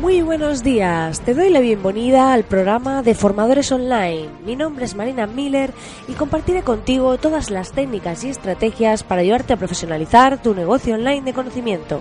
Muy 0.00 0.22
buenos 0.22 0.62
días, 0.62 1.20
te 1.22 1.34
doy 1.34 1.50
la 1.50 1.58
bienvenida 1.58 2.32
al 2.32 2.44
programa 2.44 3.02
de 3.02 3.16
Formadores 3.16 3.72
Online. 3.72 4.28
Mi 4.46 4.54
nombre 4.54 4.84
es 4.84 4.94
Marina 4.94 5.26
Miller 5.26 5.72
y 6.06 6.12
compartiré 6.12 6.62
contigo 6.62 7.18
todas 7.18 7.50
las 7.50 7.72
técnicas 7.72 8.22
y 8.22 8.28
estrategias 8.28 9.02
para 9.02 9.22
ayudarte 9.22 9.54
a 9.54 9.56
profesionalizar 9.56 10.40
tu 10.40 10.54
negocio 10.54 10.94
online 10.94 11.22
de 11.22 11.32
conocimiento. 11.32 12.00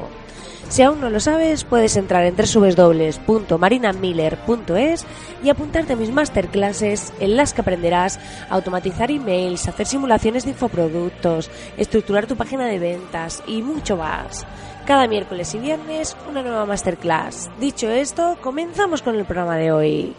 Si 0.70 0.84
aún 0.84 1.02
no 1.02 1.10
lo 1.10 1.20
sabes, 1.20 1.64
puedes 1.64 1.98
entrar 1.98 2.24
en 2.26 2.36
www.marinamiller.es 2.36 5.06
y 5.42 5.50
apuntarte 5.50 5.94
a 5.94 5.96
mis 5.96 6.12
masterclasses 6.12 7.12
en 7.20 7.36
las 7.36 7.54
que 7.54 7.62
aprenderás 7.62 8.20
a 8.50 8.56
automatizar 8.56 9.10
emails, 9.10 9.68
hacer 9.68 9.88
simulaciones 9.88 10.44
de 10.44 10.52
infoproductos, 10.52 11.50
estructurar 11.78 12.28
tu 12.28 12.36
página 12.36 12.68
de 12.68 12.78
ventas 12.78 13.42
y 13.48 13.64
mucho 13.64 13.98
más. 13.98 14.46
Cada 14.88 15.06
miércoles 15.06 15.54
y 15.54 15.60
viernes 15.60 16.16
una 16.30 16.42
nueva 16.42 16.66
masterclass. 16.66 17.50
Dicho 17.60 17.90
esto, 17.90 18.38
comenzamos 18.42 19.02
con 19.02 19.16
el 19.16 19.26
programa 19.26 19.58
de 19.58 19.74
hoy. 19.74 20.16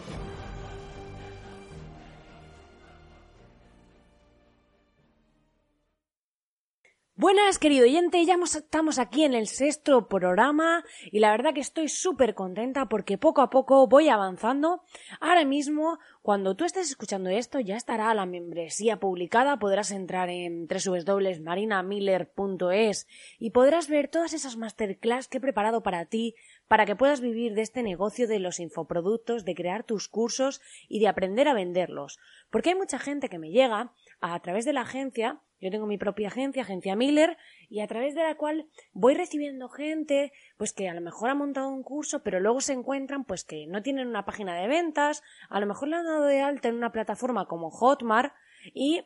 Buenas, 7.20 7.58
querido 7.58 7.82
oyente, 7.82 8.24
ya 8.24 8.36
estamos 8.44 9.00
aquí 9.00 9.24
en 9.24 9.34
el 9.34 9.48
sexto 9.48 10.06
programa 10.06 10.84
y 11.10 11.18
la 11.18 11.32
verdad 11.32 11.52
que 11.52 11.60
estoy 11.60 11.88
súper 11.88 12.36
contenta 12.36 12.88
porque 12.88 13.18
poco 13.18 13.40
a 13.40 13.50
poco 13.50 13.88
voy 13.88 14.08
avanzando. 14.08 14.84
Ahora 15.18 15.44
mismo, 15.44 15.98
cuando 16.22 16.54
tú 16.54 16.64
estés 16.64 16.88
escuchando 16.88 17.28
esto, 17.28 17.58
ya 17.58 17.74
estará 17.74 18.14
la 18.14 18.24
membresía 18.24 19.00
publicada, 19.00 19.58
podrás 19.58 19.90
entrar 19.90 20.30
en 20.30 20.68
www.marinamiller.es 20.68 23.08
y 23.40 23.50
podrás 23.50 23.88
ver 23.88 24.06
todas 24.06 24.32
esas 24.32 24.56
masterclass 24.56 25.26
que 25.26 25.38
he 25.38 25.40
preparado 25.40 25.82
para 25.82 26.04
ti, 26.04 26.36
para 26.68 26.86
que 26.86 26.94
puedas 26.94 27.20
vivir 27.20 27.54
de 27.54 27.62
este 27.62 27.82
negocio 27.82 28.28
de 28.28 28.38
los 28.38 28.60
infoproductos, 28.60 29.44
de 29.44 29.56
crear 29.56 29.82
tus 29.82 30.06
cursos 30.06 30.60
y 30.86 31.00
de 31.00 31.08
aprender 31.08 31.48
a 31.48 31.54
venderlos. 31.54 32.20
Porque 32.48 32.68
hay 32.68 32.76
mucha 32.76 33.00
gente 33.00 33.28
que 33.28 33.40
me 33.40 33.50
llega 33.50 33.92
a 34.20 34.38
través 34.38 34.64
de 34.64 34.72
la 34.72 34.82
agencia 34.82 35.40
yo 35.60 35.70
tengo 35.70 35.86
mi 35.86 35.98
propia 35.98 36.28
agencia, 36.28 36.62
Agencia 36.62 36.96
Miller, 36.96 37.36
y 37.68 37.80
a 37.80 37.86
través 37.86 38.14
de 38.14 38.22
la 38.22 38.36
cual 38.36 38.68
voy 38.92 39.14
recibiendo 39.14 39.68
gente, 39.68 40.32
pues 40.56 40.72
que 40.72 40.88
a 40.88 40.94
lo 40.94 41.00
mejor 41.00 41.30
ha 41.30 41.34
montado 41.34 41.68
un 41.68 41.82
curso, 41.82 42.22
pero 42.22 42.40
luego 42.40 42.60
se 42.60 42.72
encuentran, 42.72 43.24
pues 43.24 43.44
que 43.44 43.66
no 43.66 43.82
tienen 43.82 44.08
una 44.08 44.24
página 44.24 44.54
de 44.54 44.68
ventas, 44.68 45.22
a 45.48 45.60
lo 45.60 45.66
mejor 45.66 45.88
le 45.88 45.96
han 45.96 46.04
dado 46.04 46.24
de 46.24 46.40
alta 46.40 46.68
en 46.68 46.76
una 46.76 46.92
plataforma 46.92 47.46
como 47.46 47.70
Hotmart 47.70 48.32
y 48.74 49.04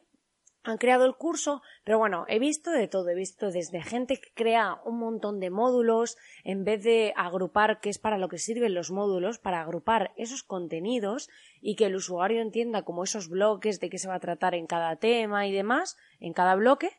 han 0.64 0.78
creado 0.78 1.05
el 1.05 1.14
curso, 1.14 1.62
pero 1.84 1.98
bueno, 1.98 2.24
he 2.28 2.38
visto 2.38 2.70
de 2.70 2.86
todo, 2.86 3.08
he 3.08 3.14
visto 3.14 3.50
desde 3.50 3.82
gente 3.82 4.20
que 4.20 4.32
crea 4.34 4.80
un 4.84 4.98
montón 4.98 5.41
de 5.41 5.50
módulos 5.50 6.16
en 6.44 6.64
vez 6.64 6.82
de 6.84 7.12
agrupar, 7.16 7.80
que 7.80 7.91
es 7.91 7.98
para 7.98 8.19
lo 8.19 8.28
que 8.28 8.38
sirven 8.38 8.74
los 8.74 8.91
módulos, 8.91 9.38
para 9.38 9.60
agrupar 9.60 10.12
esos 10.16 10.42
contenidos 10.42 11.28
y 11.60 11.75
que 11.75 11.87
el 11.87 11.97
usuario 11.97 12.41
entienda 12.41 12.82
como 12.82 13.03
esos 13.03 13.28
bloques 13.28 13.81
de 13.81 13.91
qué 13.91 13.98
se 13.98 14.09
va 14.09 14.14
a 14.14 14.20
tratar 14.20 14.54
en 14.54 14.66
cada 14.66 14.97
tema 14.97 15.47
y 15.47 15.53
demás, 15.53 15.97
en 16.20 16.32
cada 16.32 16.54
bloque. 16.54 16.91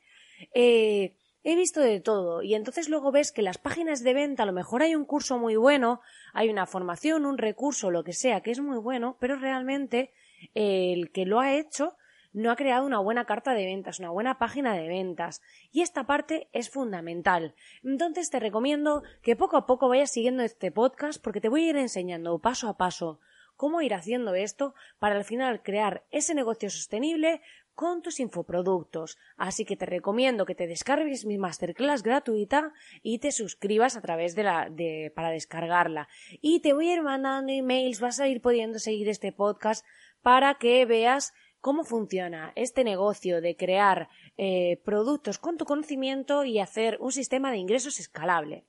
Eh, 0.53 1.15
he 1.43 1.55
visto 1.55 1.79
de 1.79 2.01
todo 2.01 2.41
y 2.41 2.55
entonces 2.55 2.89
luego 2.89 3.11
ves 3.11 3.31
que 3.31 3.41
las 3.41 3.57
páginas 3.57 4.03
de 4.03 4.13
venta 4.13 4.43
a 4.43 4.45
lo 4.45 4.53
mejor 4.53 4.81
hay 4.81 4.95
un 4.95 5.05
curso 5.05 5.37
muy 5.37 5.55
bueno, 5.55 6.01
hay 6.33 6.49
una 6.49 6.65
formación, 6.65 7.25
un 7.25 7.37
recurso, 7.37 7.91
lo 7.91 8.03
que 8.03 8.13
sea, 8.13 8.41
que 8.41 8.51
es 8.51 8.59
muy 8.59 8.77
bueno, 8.77 9.17
pero 9.21 9.37
realmente 9.37 10.11
el 10.53 11.11
que 11.11 11.25
lo 11.25 11.39
ha 11.39 11.53
hecho 11.53 11.95
no 12.33 12.51
ha 12.51 12.55
creado 12.55 12.85
una 12.85 12.99
buena 12.99 13.25
carta 13.25 13.53
de 13.53 13.65
ventas, 13.65 13.99
una 13.99 14.09
buena 14.09 14.37
página 14.37 14.75
de 14.75 14.87
ventas. 14.87 15.41
Y 15.71 15.81
esta 15.81 16.05
parte 16.05 16.49
es 16.51 16.69
fundamental. 16.69 17.55
Entonces 17.83 18.29
te 18.29 18.39
recomiendo 18.39 19.03
que 19.21 19.35
poco 19.35 19.57
a 19.57 19.65
poco 19.65 19.87
vayas 19.87 20.11
siguiendo 20.11 20.43
este 20.43 20.71
podcast 20.71 21.23
porque 21.23 21.41
te 21.41 21.49
voy 21.49 21.65
a 21.65 21.69
ir 21.69 21.77
enseñando 21.77 22.39
paso 22.39 22.67
a 22.67 22.77
paso 22.77 23.19
cómo 23.55 23.81
ir 23.81 23.93
haciendo 23.93 24.35
esto 24.35 24.73
para 24.99 25.15
al 25.15 25.23
final 25.23 25.61
crear 25.61 26.03
ese 26.11 26.33
negocio 26.33 26.69
sostenible 26.69 27.41
con 27.75 28.01
tus 28.01 28.19
infoproductos. 28.19 29.17
Así 29.37 29.65
que 29.65 29.75
te 29.75 29.85
recomiendo 29.85 30.45
que 30.45 30.55
te 30.55 30.67
descargues 30.67 31.25
mi 31.25 31.37
masterclass 31.37 32.03
gratuita 32.03 32.73
y 33.01 33.19
te 33.19 33.31
suscribas 33.31 33.95
a 33.95 34.01
través 34.01 34.35
de 34.35 34.43
la 34.43 34.69
de 34.69 35.11
para 35.15 35.29
descargarla. 35.29 36.07
Y 36.41 36.59
te 36.59 36.73
voy 36.73 36.89
a 36.89 36.95
ir 36.95 37.01
mandando 37.01 37.51
emails, 37.51 37.99
vas 37.99 38.19
a 38.19 38.27
ir 38.27 38.41
pudiendo 38.41 38.79
seguir 38.79 39.09
este 39.09 39.31
podcast 39.31 39.85
para 40.21 40.55
que 40.55 40.85
veas 40.85 41.33
cómo 41.63 41.85
funciona 41.85 42.51
este 42.57 42.83
negocio 42.83 43.39
de 43.39 43.55
crear 43.55 44.09
eh, 44.35 44.81
productos 44.83 45.39
con 45.39 45.55
tu 45.55 45.63
conocimiento 45.63 46.43
y 46.43 46.59
hacer 46.59 46.97
un 46.99 47.13
sistema 47.13 47.51
de 47.51 47.57
ingresos 47.57 48.01
escalable. 48.01 48.65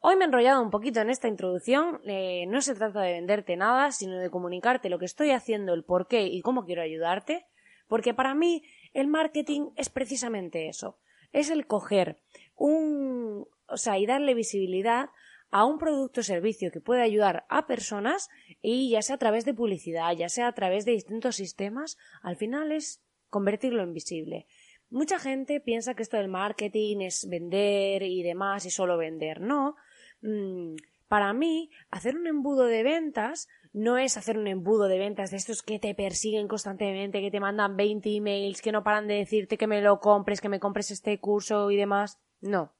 Hoy 0.00 0.16
me 0.16 0.24
he 0.24 0.26
enrollado 0.26 0.60
un 0.60 0.70
poquito 0.70 1.00
en 1.00 1.08
esta 1.08 1.28
introducción, 1.28 2.00
eh, 2.04 2.46
no 2.48 2.60
se 2.60 2.74
trata 2.74 3.00
de 3.00 3.12
venderte 3.12 3.56
nada, 3.56 3.92
sino 3.92 4.18
de 4.18 4.28
comunicarte 4.28 4.90
lo 4.90 4.98
que 4.98 5.04
estoy 5.04 5.30
haciendo, 5.30 5.72
el 5.72 5.84
por 5.84 6.08
qué 6.08 6.26
y 6.26 6.42
cómo 6.42 6.64
quiero 6.64 6.82
ayudarte, 6.82 7.46
porque 7.86 8.12
para 8.12 8.34
mí 8.34 8.64
el 8.92 9.06
marketing 9.06 9.70
es 9.76 9.88
precisamente 9.88 10.68
eso, 10.68 10.98
es 11.30 11.48
el 11.48 11.68
coger 11.68 12.18
un, 12.56 13.46
o 13.68 13.76
sea, 13.76 13.98
y 13.98 14.06
darle 14.06 14.34
visibilidad 14.34 15.10
a 15.52 15.66
un 15.66 15.78
producto 15.78 16.20
o 16.20 16.24
servicio 16.24 16.72
que 16.72 16.80
puede 16.80 17.02
ayudar 17.02 17.44
a 17.48 17.66
personas 17.66 18.30
y 18.62 18.90
ya 18.90 19.02
sea 19.02 19.16
a 19.16 19.18
través 19.18 19.44
de 19.44 19.52
publicidad, 19.54 20.16
ya 20.16 20.28
sea 20.28 20.48
a 20.48 20.54
través 20.54 20.84
de 20.84 20.92
distintos 20.92 21.36
sistemas, 21.36 21.98
al 22.22 22.36
final 22.36 22.72
es 22.72 23.02
convertirlo 23.28 23.82
en 23.82 23.92
visible. 23.92 24.46
Mucha 24.88 25.18
gente 25.18 25.60
piensa 25.60 25.94
que 25.94 26.02
esto 26.02 26.16
del 26.16 26.28
marketing 26.28 27.02
es 27.02 27.28
vender 27.28 28.02
y 28.02 28.22
demás 28.22 28.64
y 28.64 28.70
solo 28.70 28.96
vender. 28.96 29.40
No. 29.40 29.76
Mm, 30.22 30.76
para 31.06 31.34
mí, 31.34 31.70
hacer 31.90 32.16
un 32.16 32.26
embudo 32.26 32.64
de 32.64 32.82
ventas 32.82 33.46
no 33.74 33.98
es 33.98 34.16
hacer 34.16 34.38
un 34.38 34.46
embudo 34.46 34.88
de 34.88 34.98
ventas 34.98 35.30
de 35.30 35.36
estos 35.36 35.62
que 35.62 35.78
te 35.78 35.94
persiguen 35.94 36.48
constantemente, 36.48 37.20
que 37.20 37.30
te 37.30 37.40
mandan 37.40 37.76
20 37.76 38.16
emails, 38.16 38.62
que 38.62 38.72
no 38.72 38.82
paran 38.82 39.06
de 39.06 39.14
decirte 39.14 39.58
que 39.58 39.66
me 39.66 39.82
lo 39.82 40.00
compres, 40.00 40.40
que 40.40 40.48
me 40.48 40.60
compres 40.60 40.90
este 40.90 41.18
curso 41.20 41.70
y 41.70 41.76
demás. 41.76 42.18
No. 42.40 42.72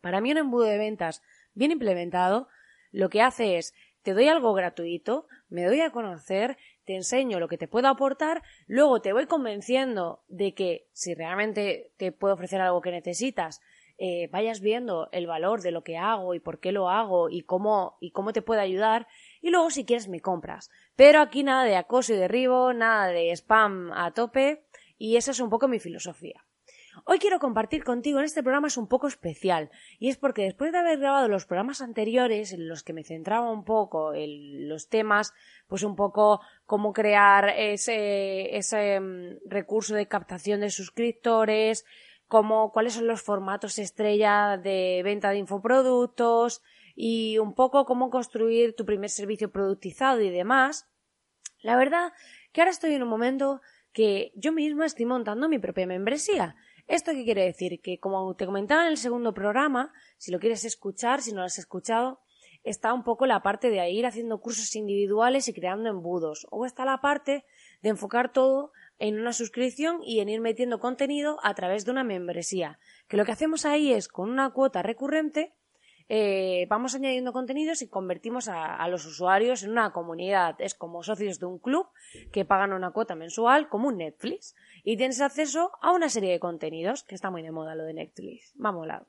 Para 0.00 0.20
mí 0.20 0.32
un 0.32 0.38
embudo 0.38 0.64
de 0.64 0.78
ventas 0.78 1.22
bien 1.60 1.72
implementado, 1.72 2.48
lo 2.90 3.10
que 3.10 3.20
hace 3.20 3.58
es 3.58 3.74
te 4.02 4.14
doy 4.14 4.28
algo 4.28 4.54
gratuito, 4.54 5.26
me 5.50 5.66
doy 5.66 5.82
a 5.82 5.90
conocer, 5.90 6.56
te 6.86 6.96
enseño 6.96 7.38
lo 7.38 7.48
que 7.48 7.58
te 7.58 7.68
puedo 7.68 7.86
aportar, 7.88 8.42
luego 8.66 9.02
te 9.02 9.12
voy 9.12 9.26
convenciendo 9.26 10.24
de 10.28 10.54
que 10.54 10.88
si 10.92 11.14
realmente 11.14 11.92
te 11.98 12.12
puedo 12.12 12.32
ofrecer 12.32 12.62
algo 12.62 12.80
que 12.80 12.90
necesitas, 12.90 13.60
eh, 13.98 14.30
vayas 14.32 14.62
viendo 14.62 15.10
el 15.12 15.26
valor 15.26 15.60
de 15.60 15.70
lo 15.70 15.84
que 15.84 15.98
hago 15.98 16.34
y 16.34 16.40
por 16.40 16.60
qué 16.60 16.72
lo 16.72 16.88
hago 16.88 17.28
y 17.28 17.42
cómo 17.42 17.98
y 18.00 18.12
cómo 18.12 18.32
te 18.32 18.40
puede 18.40 18.62
ayudar 18.62 19.06
y 19.42 19.50
luego 19.50 19.68
si 19.68 19.84
quieres 19.84 20.08
me 20.08 20.20
compras. 20.20 20.70
Pero 20.96 21.20
aquí 21.20 21.42
nada 21.42 21.64
de 21.64 21.76
acoso 21.76 22.14
y 22.14 22.16
derribo, 22.16 22.72
nada 22.72 23.08
de 23.08 23.32
spam 23.32 23.92
a 23.92 24.12
tope 24.12 24.64
y 24.96 25.16
esa 25.16 25.32
es 25.32 25.40
un 25.40 25.50
poco 25.50 25.68
mi 25.68 25.78
filosofía. 25.78 26.42
Hoy 27.04 27.18
quiero 27.18 27.38
compartir 27.38 27.84
contigo 27.84 28.18
en 28.18 28.24
este 28.24 28.42
programa 28.42 28.66
es 28.66 28.76
un 28.76 28.88
poco 28.88 29.06
especial 29.06 29.70
y 29.98 30.08
es 30.08 30.16
porque 30.16 30.42
después 30.42 30.72
de 30.72 30.78
haber 30.78 30.98
grabado 30.98 31.28
los 31.28 31.46
programas 31.46 31.80
anteriores 31.80 32.52
en 32.52 32.68
los 32.68 32.82
que 32.82 32.92
me 32.92 33.04
centraba 33.04 33.50
un 33.50 33.64
poco 33.64 34.12
en 34.12 34.68
los 34.68 34.88
temas, 34.88 35.32
pues 35.68 35.84
un 35.84 35.94
poco 35.94 36.40
cómo 36.66 36.92
crear 36.92 37.50
ese, 37.56 38.56
ese 38.56 38.98
mm, 38.98 39.48
recurso 39.48 39.94
de 39.94 40.08
captación 40.08 40.60
de 40.60 40.70
suscriptores, 40.70 41.84
cómo, 42.26 42.72
cuáles 42.72 42.94
son 42.94 43.06
los 43.06 43.22
formatos 43.22 43.78
estrella 43.78 44.56
de 44.56 45.02
venta 45.04 45.30
de 45.30 45.38
infoproductos 45.38 46.60
y 46.96 47.38
un 47.38 47.54
poco 47.54 47.84
cómo 47.84 48.10
construir 48.10 48.74
tu 48.74 48.84
primer 48.84 49.10
servicio 49.10 49.52
productizado 49.52 50.20
y 50.20 50.30
demás. 50.30 50.88
La 51.62 51.76
verdad 51.76 52.12
que 52.52 52.62
ahora 52.62 52.72
estoy 52.72 52.94
en 52.94 53.04
un 53.04 53.08
momento 53.08 53.60
que 53.92 54.32
yo 54.34 54.52
misma 54.52 54.86
estoy 54.86 55.06
montando 55.06 55.48
mi 55.48 55.58
propia 55.58 55.86
membresía 55.86 56.56
¿Esto 56.90 57.12
qué 57.12 57.22
quiere 57.22 57.44
decir? 57.44 57.80
Que 57.80 58.00
como 58.00 58.34
te 58.34 58.46
comentaba 58.46 58.82
en 58.82 58.88
el 58.88 58.96
segundo 58.96 59.32
programa, 59.32 59.92
si 60.18 60.32
lo 60.32 60.40
quieres 60.40 60.64
escuchar, 60.64 61.22
si 61.22 61.30
no 61.30 61.38
lo 61.38 61.44
has 61.44 61.56
escuchado, 61.56 62.18
está 62.64 62.92
un 62.92 63.04
poco 63.04 63.26
la 63.26 63.42
parte 63.42 63.70
de 63.70 63.88
ir 63.90 64.06
haciendo 64.06 64.40
cursos 64.40 64.74
individuales 64.74 65.46
y 65.46 65.54
creando 65.54 65.88
embudos. 65.88 66.48
O 66.50 66.66
está 66.66 66.84
la 66.84 67.00
parte 67.00 67.44
de 67.80 67.90
enfocar 67.90 68.32
todo 68.32 68.72
en 68.98 69.20
una 69.20 69.32
suscripción 69.32 70.00
y 70.02 70.18
en 70.18 70.30
ir 70.30 70.40
metiendo 70.40 70.80
contenido 70.80 71.38
a 71.44 71.54
través 71.54 71.84
de 71.84 71.92
una 71.92 72.02
membresía. 72.02 72.80
Que 73.06 73.16
lo 73.16 73.24
que 73.24 73.30
hacemos 73.30 73.66
ahí 73.66 73.92
es 73.92 74.08
con 74.08 74.28
una 74.28 74.50
cuota 74.50 74.82
recurrente 74.82 75.54
eh, 76.12 76.66
vamos 76.68 76.96
añadiendo 76.96 77.32
contenidos 77.32 77.82
y 77.82 77.86
convertimos 77.86 78.48
a, 78.48 78.84
los 78.88 79.06
usuarios 79.06 79.62
en 79.62 79.70
una 79.70 79.92
comunidad. 79.92 80.56
Es 80.58 80.74
como 80.74 81.04
socios 81.04 81.38
de 81.38 81.46
un 81.46 81.60
club 81.60 81.86
que 82.32 82.44
pagan 82.44 82.72
una 82.72 82.90
cuota 82.90 83.14
mensual 83.14 83.68
como 83.68 83.86
un 83.86 83.98
Netflix 83.98 84.56
y 84.82 84.96
tienes 84.96 85.20
acceso 85.20 85.70
a 85.80 85.92
una 85.92 86.08
serie 86.08 86.32
de 86.32 86.40
contenidos, 86.40 87.04
que 87.04 87.14
está 87.14 87.30
muy 87.30 87.42
de 87.42 87.52
moda 87.52 87.76
lo 87.76 87.84
de 87.84 87.94
Netflix. 87.94 88.52
Vamos, 88.56 88.88
lado. 88.88 89.06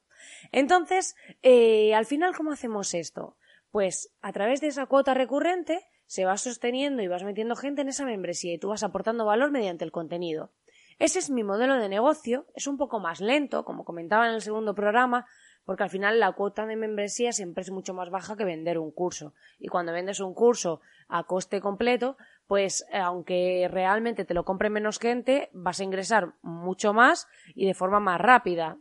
Entonces, 0.52 1.16
eh, 1.42 1.96
al 1.96 2.06
final, 2.06 2.36
¿cómo 2.36 2.52
hacemos 2.52 2.94
esto? 2.94 3.36
Pues 3.72 4.14
a 4.22 4.32
través 4.32 4.62
de 4.62 4.68
esa 4.68 4.86
cuota 4.86 5.16
recurrente 5.16 5.80
se 6.06 6.26
va 6.26 6.38
sosteniendo 6.38 7.02
y 7.02 7.08
vas 7.08 7.24
metiendo 7.24 7.56
gente 7.56 7.82
en 7.82 7.90
esa 7.90 8.06
membresía 8.06 8.54
y 8.54 8.60
tú 8.60 8.68
vas 8.68 8.84
aportando 8.84 9.26
valor 9.26 9.50
mediante 9.50 9.86
el 9.86 9.92
contenido. 9.92 10.52
Ese 11.00 11.18
es 11.18 11.32
mi 11.32 11.42
modelo 11.44 11.78
de 11.78 11.90
negocio, 11.90 12.46
es 12.54 12.68
un 12.68 12.78
poco 12.78 13.00
más 13.00 13.22
lento, 13.22 13.66
como 13.66 13.86
comentaba 13.86 14.28
en 14.28 14.36
el 14.36 14.42
segundo 14.42 14.76
programa, 14.76 15.26
porque 15.72 15.84
al 15.84 15.90
final 15.90 16.20
la 16.20 16.34
cuota 16.34 16.66
de 16.66 16.76
membresía 16.76 17.32
siempre 17.32 17.62
es 17.62 17.72
mucho 17.72 17.94
más 17.94 18.10
baja 18.10 18.36
que 18.36 18.44
vender 18.44 18.78
un 18.78 18.92
curso. 18.92 19.34
Y 19.58 19.70
cuando 19.70 19.94
vendes 19.94 20.20
un 20.20 20.34
curso 20.34 20.82
a 21.08 21.24
coste 21.24 21.62
completo, 21.62 22.18
pues 22.46 22.86
eh, 22.92 22.98
aunque 22.98 23.70
realmente 23.72 24.26
te 24.26 24.34
lo 24.34 24.44
compre 24.44 24.70
menos 24.70 25.00
gente, 25.00 25.50
vas 25.54 25.80
a 25.80 25.86
ingresar 25.86 26.34
mucho 26.42 26.92
más 26.92 27.30
y 27.56 27.68
de 27.68 27.74
forma 27.74 28.02
más 28.02 28.20
rápida. 28.20 28.80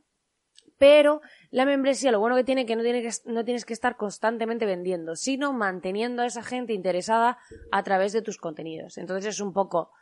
Pero 0.78 1.20
la 1.52 1.64
membresía, 1.64 2.10
lo 2.10 2.18
bueno 2.18 2.34
que 2.34 2.42
tiene 2.42 2.66
que 2.66 2.74
no, 2.74 2.82
tiene 2.82 3.02
que 3.02 3.10
no 3.26 3.44
tienes 3.44 3.64
que 3.64 3.72
estar 3.72 3.96
constantemente 3.96 4.66
vendiendo, 4.66 5.14
sino 5.14 5.52
manteniendo 5.52 6.22
a 6.22 6.26
esa 6.26 6.42
gente 6.42 6.72
interesada 6.72 7.38
a 7.70 7.84
través 7.84 8.12
de 8.12 8.22
tus 8.22 8.36
contenidos. 8.36 8.98
Entonces 8.98 9.36
es 9.36 9.40
un 9.40 9.52
poco 9.52 9.92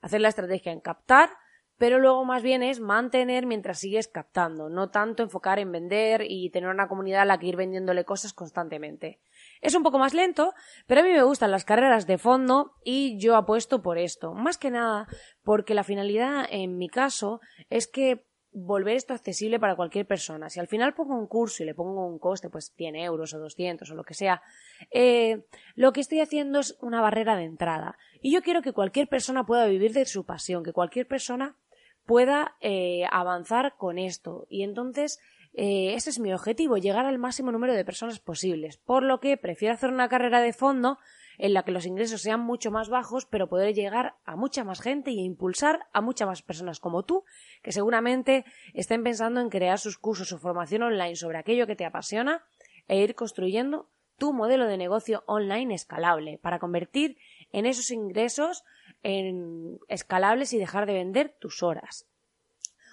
hacer 0.00 0.20
la 0.20 0.28
estrategia 0.28 0.70
en 0.70 0.78
captar, 0.78 1.30
pero 1.78 1.98
luego 1.98 2.24
más 2.24 2.42
bien 2.42 2.62
es 2.62 2.80
mantener 2.80 3.46
mientras 3.46 3.78
sigues 3.78 4.08
captando, 4.08 4.68
no 4.68 4.90
tanto 4.90 5.22
enfocar 5.22 5.58
en 5.58 5.72
vender 5.72 6.22
y 6.26 6.50
tener 6.50 6.70
una 6.70 6.88
comunidad 6.88 7.22
a 7.22 7.26
la 7.26 7.38
que 7.38 7.46
ir 7.46 7.56
vendiéndole 7.56 8.04
cosas 8.04 8.32
constantemente. 8.32 9.20
Es 9.60 9.74
un 9.74 9.82
poco 9.82 9.98
más 9.98 10.14
lento, 10.14 10.54
pero 10.86 11.00
a 11.00 11.04
mí 11.04 11.10
me 11.10 11.22
gustan 11.22 11.50
las 11.50 11.64
carreras 11.64 12.06
de 12.06 12.18
fondo 12.18 12.72
y 12.84 13.18
yo 13.18 13.36
apuesto 13.36 13.82
por 13.82 13.98
esto. 13.98 14.32
Más 14.32 14.58
que 14.58 14.70
nada 14.70 15.06
porque 15.42 15.74
la 15.74 15.84
finalidad 15.84 16.46
en 16.50 16.78
mi 16.78 16.88
caso 16.88 17.40
es 17.68 17.86
que 17.86 18.24
volver 18.58 18.96
esto 18.96 19.12
accesible 19.12 19.60
para 19.60 19.76
cualquier 19.76 20.06
persona. 20.06 20.48
Si 20.48 20.58
al 20.58 20.66
final 20.66 20.94
pongo 20.94 21.14
un 21.14 21.26
curso 21.26 21.62
y 21.62 21.66
le 21.66 21.74
pongo 21.74 22.06
un 22.06 22.18
coste, 22.18 22.48
pues 22.48 22.72
100 22.74 22.96
euros 22.96 23.34
o 23.34 23.38
200 23.38 23.90
o 23.90 23.94
lo 23.94 24.02
que 24.02 24.14
sea, 24.14 24.40
eh, 24.90 25.44
lo 25.74 25.92
que 25.92 26.00
estoy 26.00 26.20
haciendo 26.20 26.60
es 26.60 26.74
una 26.80 27.02
barrera 27.02 27.36
de 27.36 27.44
entrada. 27.44 27.98
Y 28.22 28.32
yo 28.32 28.40
quiero 28.40 28.62
que 28.62 28.72
cualquier 28.72 29.08
persona 29.08 29.44
pueda 29.44 29.66
vivir 29.66 29.92
de 29.92 30.06
su 30.06 30.24
pasión, 30.24 30.64
que 30.64 30.72
cualquier 30.72 31.06
persona 31.06 31.56
pueda 32.06 32.56
eh, 32.60 33.04
avanzar 33.10 33.74
con 33.76 33.98
esto. 33.98 34.46
Y 34.48 34.62
entonces, 34.62 35.20
eh, 35.52 35.94
ese 35.94 36.10
es 36.10 36.18
mi 36.18 36.32
objetivo, 36.32 36.78
llegar 36.78 37.04
al 37.06 37.18
máximo 37.18 37.52
número 37.52 37.74
de 37.74 37.84
personas 37.84 38.20
posibles. 38.20 38.78
Por 38.78 39.02
lo 39.02 39.20
que 39.20 39.36
prefiero 39.36 39.74
hacer 39.74 39.90
una 39.90 40.08
carrera 40.08 40.40
de 40.40 40.52
fondo 40.52 40.98
en 41.38 41.52
la 41.52 41.64
que 41.64 41.72
los 41.72 41.84
ingresos 41.84 42.22
sean 42.22 42.40
mucho 42.40 42.70
más 42.70 42.88
bajos, 42.88 43.26
pero 43.26 43.48
poder 43.48 43.74
llegar 43.74 44.14
a 44.24 44.36
mucha 44.36 44.64
más 44.64 44.80
gente 44.80 45.10
y 45.10 45.20
impulsar 45.20 45.86
a 45.92 46.00
muchas 46.00 46.26
más 46.26 46.42
personas 46.42 46.80
como 46.80 47.04
tú, 47.04 47.24
que 47.62 47.72
seguramente 47.72 48.44
estén 48.72 49.02
pensando 49.02 49.40
en 49.40 49.50
crear 49.50 49.78
sus 49.78 49.98
cursos 49.98 50.32
o 50.32 50.38
formación 50.38 50.82
online 50.82 51.16
sobre 51.16 51.38
aquello 51.38 51.66
que 51.66 51.76
te 51.76 51.84
apasiona 51.84 52.44
e 52.88 53.02
ir 53.02 53.14
construyendo 53.14 53.90
tu 54.18 54.32
modelo 54.32 54.66
de 54.66 54.78
negocio 54.78 55.24
online 55.26 55.74
escalable 55.74 56.38
para 56.38 56.58
convertir 56.58 57.18
en 57.52 57.66
esos 57.66 57.90
ingresos 57.90 58.64
en 59.02 59.78
escalables 59.88 60.52
y 60.52 60.58
dejar 60.58 60.86
de 60.86 60.94
vender 60.94 61.36
tus 61.38 61.62
horas. 61.62 62.06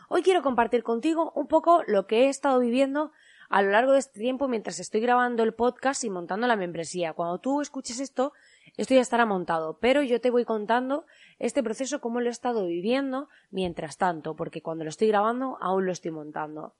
Hoy 0.10 0.22
quiero 0.22 0.44
compartir 0.44 0.84
contigo 0.84 1.32
un 1.36 1.48
poco 1.48 1.84
lo 1.88 2.08
que 2.08 2.26
he 2.26 2.30
estado 2.30 2.60
viviendo 2.60 3.12
a 3.50 3.62
lo 3.62 3.72
largo 3.72 3.94
de 3.94 4.00
este 4.00 4.20
tiempo 4.20 4.48
mientras 4.48 4.80
estoy 4.80 5.02
grabando 5.02 5.44
el 5.44 5.54
podcast 5.54 6.04
y 6.04 6.10
montando 6.10 6.48
la 6.48 6.56
membresía. 6.56 7.14
Cuando 7.14 7.40
tú 7.40 7.62
escuches 7.62 8.00
esto, 8.00 8.34
esto 8.78 8.96
ya 8.96 9.02
estará 9.02 9.26
montado, 9.26 9.78
pero 9.80 10.02
yo 10.02 10.20
te 10.20 10.32
voy 10.32 10.46
contando 10.46 11.06
este 11.40 11.62
proceso 11.62 12.02
cómo 12.02 12.20
lo 12.20 12.30
he 12.30 12.32
estado 12.32 12.66
viviendo 12.66 13.30
mientras 13.52 13.98
tanto, 13.98 14.36
porque 14.36 14.62
cuando 14.62 14.84
lo 14.84 14.90
estoy 14.90 15.08
grabando 15.08 15.58
aún 15.62 15.86
lo 15.86 15.92
estoy 15.92 16.12
montando. 16.12 16.74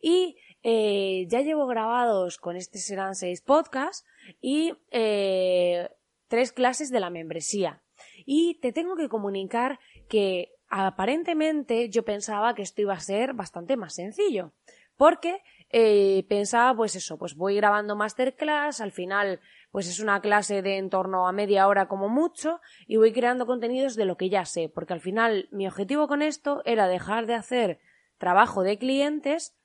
Y 0.00 0.36
eh, 0.62 1.26
ya 1.28 1.40
llevo 1.40 1.66
grabados 1.66 2.38
con 2.38 2.56
este 2.56 2.78
serán 2.78 3.16
seis 3.16 3.40
podcasts 3.40 4.06
y 4.40 4.74
eh, 4.90 5.88
tres 6.28 6.52
clases 6.52 6.90
de 6.90 7.00
la 7.00 7.10
membresía. 7.10 7.82
Y 8.24 8.54
te 8.60 8.72
tengo 8.72 8.96
que 8.96 9.08
comunicar 9.08 9.78
que 10.08 10.54
aparentemente 10.68 11.90
yo 11.90 12.04
pensaba 12.04 12.54
que 12.54 12.62
esto 12.62 12.82
iba 12.82 12.94
a 12.94 13.00
ser 13.00 13.34
bastante 13.34 13.76
más 13.76 13.94
sencillo. 13.94 14.52
Porque 14.96 15.42
eh, 15.70 16.24
pensaba, 16.28 16.76
pues 16.76 16.96
eso, 16.96 17.18
pues 17.18 17.34
voy 17.34 17.56
grabando 17.56 17.96
masterclass, 17.96 18.80
al 18.80 18.92
final, 18.92 19.40
pues 19.70 19.88
es 19.88 20.00
una 20.00 20.20
clase 20.20 20.60
de 20.60 20.76
en 20.76 20.90
torno 20.90 21.26
a 21.26 21.32
media 21.32 21.66
hora 21.66 21.88
como 21.88 22.08
mucho, 22.08 22.60
y 22.86 22.96
voy 22.96 23.12
creando 23.12 23.46
contenidos 23.46 23.96
de 23.96 24.04
lo 24.04 24.16
que 24.18 24.28
ya 24.28 24.44
sé, 24.44 24.68
porque 24.68 24.92
al 24.92 25.00
final 25.00 25.48
mi 25.50 25.66
objetivo 25.66 26.08
con 26.08 26.20
esto 26.20 26.62
era 26.66 26.88
dejar 26.88 27.26
de 27.26 27.34
hacer 27.34 27.80
trabajo 28.18 28.62
de 28.62 28.78
clientes, 28.78 29.56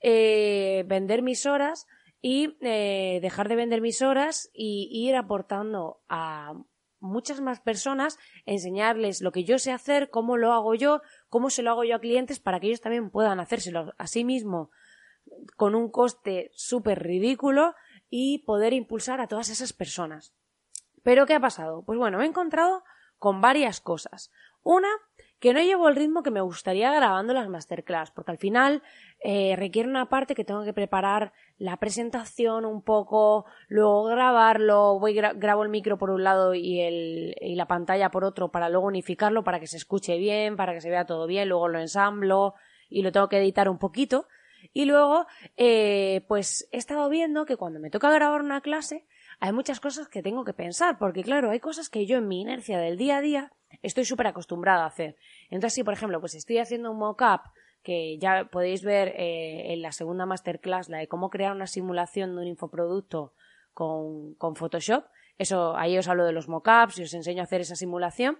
eh, 0.00 0.84
vender 0.86 1.22
mis 1.22 1.46
horas 1.46 1.86
y 2.22 2.56
eh, 2.60 3.18
dejar 3.20 3.48
de 3.48 3.56
vender 3.56 3.80
mis 3.80 4.02
horas 4.02 4.50
y 4.54 4.88
ir 4.90 5.16
aportando 5.16 6.00
a 6.08 6.54
muchas 7.06 7.40
más 7.40 7.60
personas, 7.60 8.18
enseñarles 8.44 9.22
lo 9.22 9.32
que 9.32 9.44
yo 9.44 9.58
sé 9.58 9.72
hacer, 9.72 10.10
cómo 10.10 10.36
lo 10.36 10.52
hago 10.52 10.74
yo, 10.74 11.02
cómo 11.28 11.50
se 11.50 11.62
lo 11.62 11.70
hago 11.70 11.84
yo 11.84 11.96
a 11.96 12.00
clientes 12.00 12.40
para 12.40 12.60
que 12.60 12.68
ellos 12.68 12.80
también 12.80 13.10
puedan 13.10 13.40
hacérselo 13.40 13.94
a 13.98 14.06
sí 14.06 14.24
mismo 14.24 14.70
con 15.56 15.74
un 15.74 15.90
coste 15.90 16.50
súper 16.54 17.02
ridículo 17.02 17.74
y 18.08 18.38
poder 18.44 18.72
impulsar 18.72 19.20
a 19.20 19.26
todas 19.26 19.48
esas 19.48 19.72
personas. 19.72 20.34
Pero 21.02 21.26
¿qué 21.26 21.34
ha 21.34 21.40
pasado? 21.40 21.82
Pues 21.84 21.98
bueno, 21.98 22.18
me 22.18 22.24
he 22.24 22.28
encontrado 22.28 22.84
con 23.18 23.40
varias 23.40 23.80
cosas. 23.80 24.30
Una, 24.62 24.88
que 25.46 25.54
no 25.54 25.62
llevo 25.62 25.88
el 25.88 25.94
ritmo 25.94 26.24
que 26.24 26.32
me 26.32 26.40
gustaría 26.40 26.92
grabando 26.92 27.32
las 27.32 27.48
masterclass, 27.48 28.10
porque 28.10 28.32
al 28.32 28.38
final 28.38 28.82
eh, 29.20 29.54
requiere 29.54 29.88
una 29.88 30.08
parte 30.08 30.34
que 30.34 30.44
tengo 30.44 30.64
que 30.64 30.72
preparar 30.72 31.32
la 31.56 31.76
presentación 31.76 32.64
un 32.64 32.82
poco, 32.82 33.46
luego 33.68 34.02
grabarlo, 34.06 34.98
voy 34.98 35.14
grabo 35.14 35.62
el 35.62 35.68
micro 35.68 35.98
por 35.98 36.10
un 36.10 36.24
lado 36.24 36.52
y, 36.56 36.80
el, 36.80 37.36
y 37.40 37.54
la 37.54 37.68
pantalla 37.68 38.10
por 38.10 38.24
otro 38.24 38.50
para 38.50 38.68
luego 38.68 38.88
unificarlo 38.88 39.44
para 39.44 39.60
que 39.60 39.68
se 39.68 39.76
escuche 39.76 40.18
bien, 40.18 40.56
para 40.56 40.74
que 40.74 40.80
se 40.80 40.90
vea 40.90 41.06
todo 41.06 41.28
bien, 41.28 41.48
luego 41.48 41.68
lo 41.68 41.78
ensamblo 41.78 42.54
y 42.90 43.02
lo 43.02 43.12
tengo 43.12 43.28
que 43.28 43.38
editar 43.38 43.68
un 43.68 43.78
poquito. 43.78 44.26
Y 44.72 44.84
luego, 44.84 45.28
eh, 45.56 46.24
pues 46.26 46.68
he 46.72 46.78
estado 46.78 47.08
viendo 47.08 47.46
que 47.46 47.56
cuando 47.56 47.78
me 47.78 47.90
toca 47.90 48.10
grabar 48.10 48.40
una 48.40 48.62
clase, 48.62 49.06
hay 49.40 49.52
muchas 49.52 49.80
cosas 49.80 50.08
que 50.08 50.22
tengo 50.22 50.44
que 50.44 50.52
pensar, 50.52 50.98
porque 50.98 51.22
claro, 51.22 51.50
hay 51.50 51.60
cosas 51.60 51.88
que 51.88 52.06
yo 52.06 52.18
en 52.18 52.28
mi 52.28 52.40
inercia 52.40 52.78
del 52.78 52.96
día 52.96 53.18
a 53.18 53.20
día 53.20 53.52
estoy 53.82 54.04
súper 54.04 54.28
acostumbrada 54.28 54.84
a 54.84 54.88
hacer. 54.88 55.16
Entonces, 55.50 55.74
si 55.74 55.84
por 55.84 55.94
ejemplo, 55.94 56.20
pues 56.20 56.34
estoy 56.34 56.58
haciendo 56.58 56.90
un 56.90 56.98
mock-up 56.98 57.40
que 57.82 58.18
ya 58.18 58.48
podéis 58.50 58.82
ver 58.82 59.08
eh, 59.16 59.72
en 59.72 59.82
la 59.82 59.92
segunda 59.92 60.26
masterclass, 60.26 60.88
la 60.88 60.98
de 60.98 61.08
cómo 61.08 61.30
crear 61.30 61.52
una 61.52 61.66
simulación 61.66 62.34
de 62.34 62.42
un 62.42 62.48
infoproducto 62.48 63.34
con, 63.72 64.34
con 64.34 64.56
Photoshop, 64.56 65.04
eso 65.38 65.76
ahí 65.76 65.98
os 65.98 66.08
hablo 66.08 66.24
de 66.24 66.32
los 66.32 66.48
mockups 66.48 66.98
y 66.98 67.02
os 67.02 67.14
enseño 67.14 67.42
a 67.42 67.44
hacer 67.44 67.60
esa 67.60 67.76
simulación. 67.76 68.38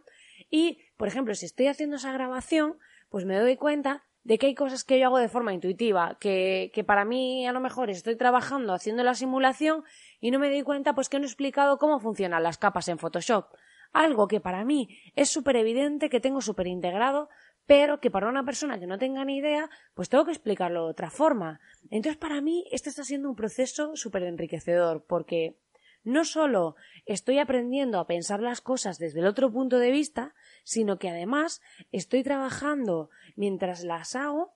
Y, 0.51 0.79
por 0.97 1.09
ejemplo, 1.09 1.35
si 1.35 1.47
estoy 1.47 1.67
haciendo 1.67 1.97
esa 1.97 2.13
grabación, 2.13 2.79
pues 3.09 3.25
me 3.25 3.39
doy 3.39 3.57
cuenta 3.57 4.05
de 4.25 4.39
que 4.39 4.47
hay 4.47 4.55
cosas 4.55 4.83
que 4.83 4.99
yo 4.99 5.07
hago 5.07 5.19
de 5.19 5.29
forma 5.29 5.55
intuitiva, 5.55 6.17
que, 6.19 6.73
que 6.75 6.83
para 6.83 7.05
mí 7.05 7.47
a 7.47 7.53
lo 7.53 7.61
mejor 7.61 7.91
estoy 7.91 8.17
trabajando 8.17 8.73
haciendo 8.73 9.05
la 9.05 9.15
simulación 9.15 9.85
y 10.21 10.31
no 10.31 10.39
me 10.39 10.51
doy 10.51 10.63
cuenta 10.63 10.95
pues 10.95 11.09
que 11.09 11.19
no 11.19 11.25
he 11.25 11.29
explicado 11.29 11.79
cómo 11.79 12.01
funcionan 12.01 12.43
las 12.43 12.59
capas 12.59 12.89
en 12.89 12.99
Photoshop. 12.99 13.47
Algo 13.93 14.29
que 14.29 14.41
para 14.41 14.65
mí 14.65 14.99
es 15.15 15.31
súper 15.31 15.57
evidente, 15.57 16.11
que 16.11 16.21
tengo 16.21 16.41
súper 16.41 16.67
integrado, 16.67 17.29
pero 17.67 18.01
que 18.01 18.11
para 18.11 18.29
una 18.29 18.45
persona 18.45 18.79
que 18.79 18.87
no 18.87 18.99
tenga 18.99 19.25
ni 19.25 19.39
idea, 19.39 19.71
pues 19.95 20.09
tengo 20.09 20.25
que 20.25 20.33
explicarlo 20.33 20.85
de 20.85 20.91
otra 20.91 21.11
forma. 21.11 21.61
Entonces, 21.91 22.17
para 22.17 22.41
mí, 22.41 22.65
esto 22.71 22.89
está 22.89 23.05
siendo 23.05 23.29
un 23.29 23.37
proceso 23.37 23.97
súper 23.97 24.23
enriquecedor, 24.23 25.05
porque 25.07 25.59
no 26.05 26.25
solo 26.25 26.77
estoy 27.05 27.39
aprendiendo 27.39 27.99
a 27.99 28.07
pensar 28.07 28.41
las 28.41 28.61
cosas 28.61 28.99
desde 28.99 29.21
el 29.21 29.27
otro 29.27 29.51
punto 29.51 29.79
de 29.79 29.91
vista, 29.91 30.35
sino 30.63 30.99
que 30.99 31.09
además 31.09 31.61
estoy 31.91 32.23
trabajando 32.23 33.11
mientras 33.35 33.83
las 33.83 34.15
hago 34.15 34.55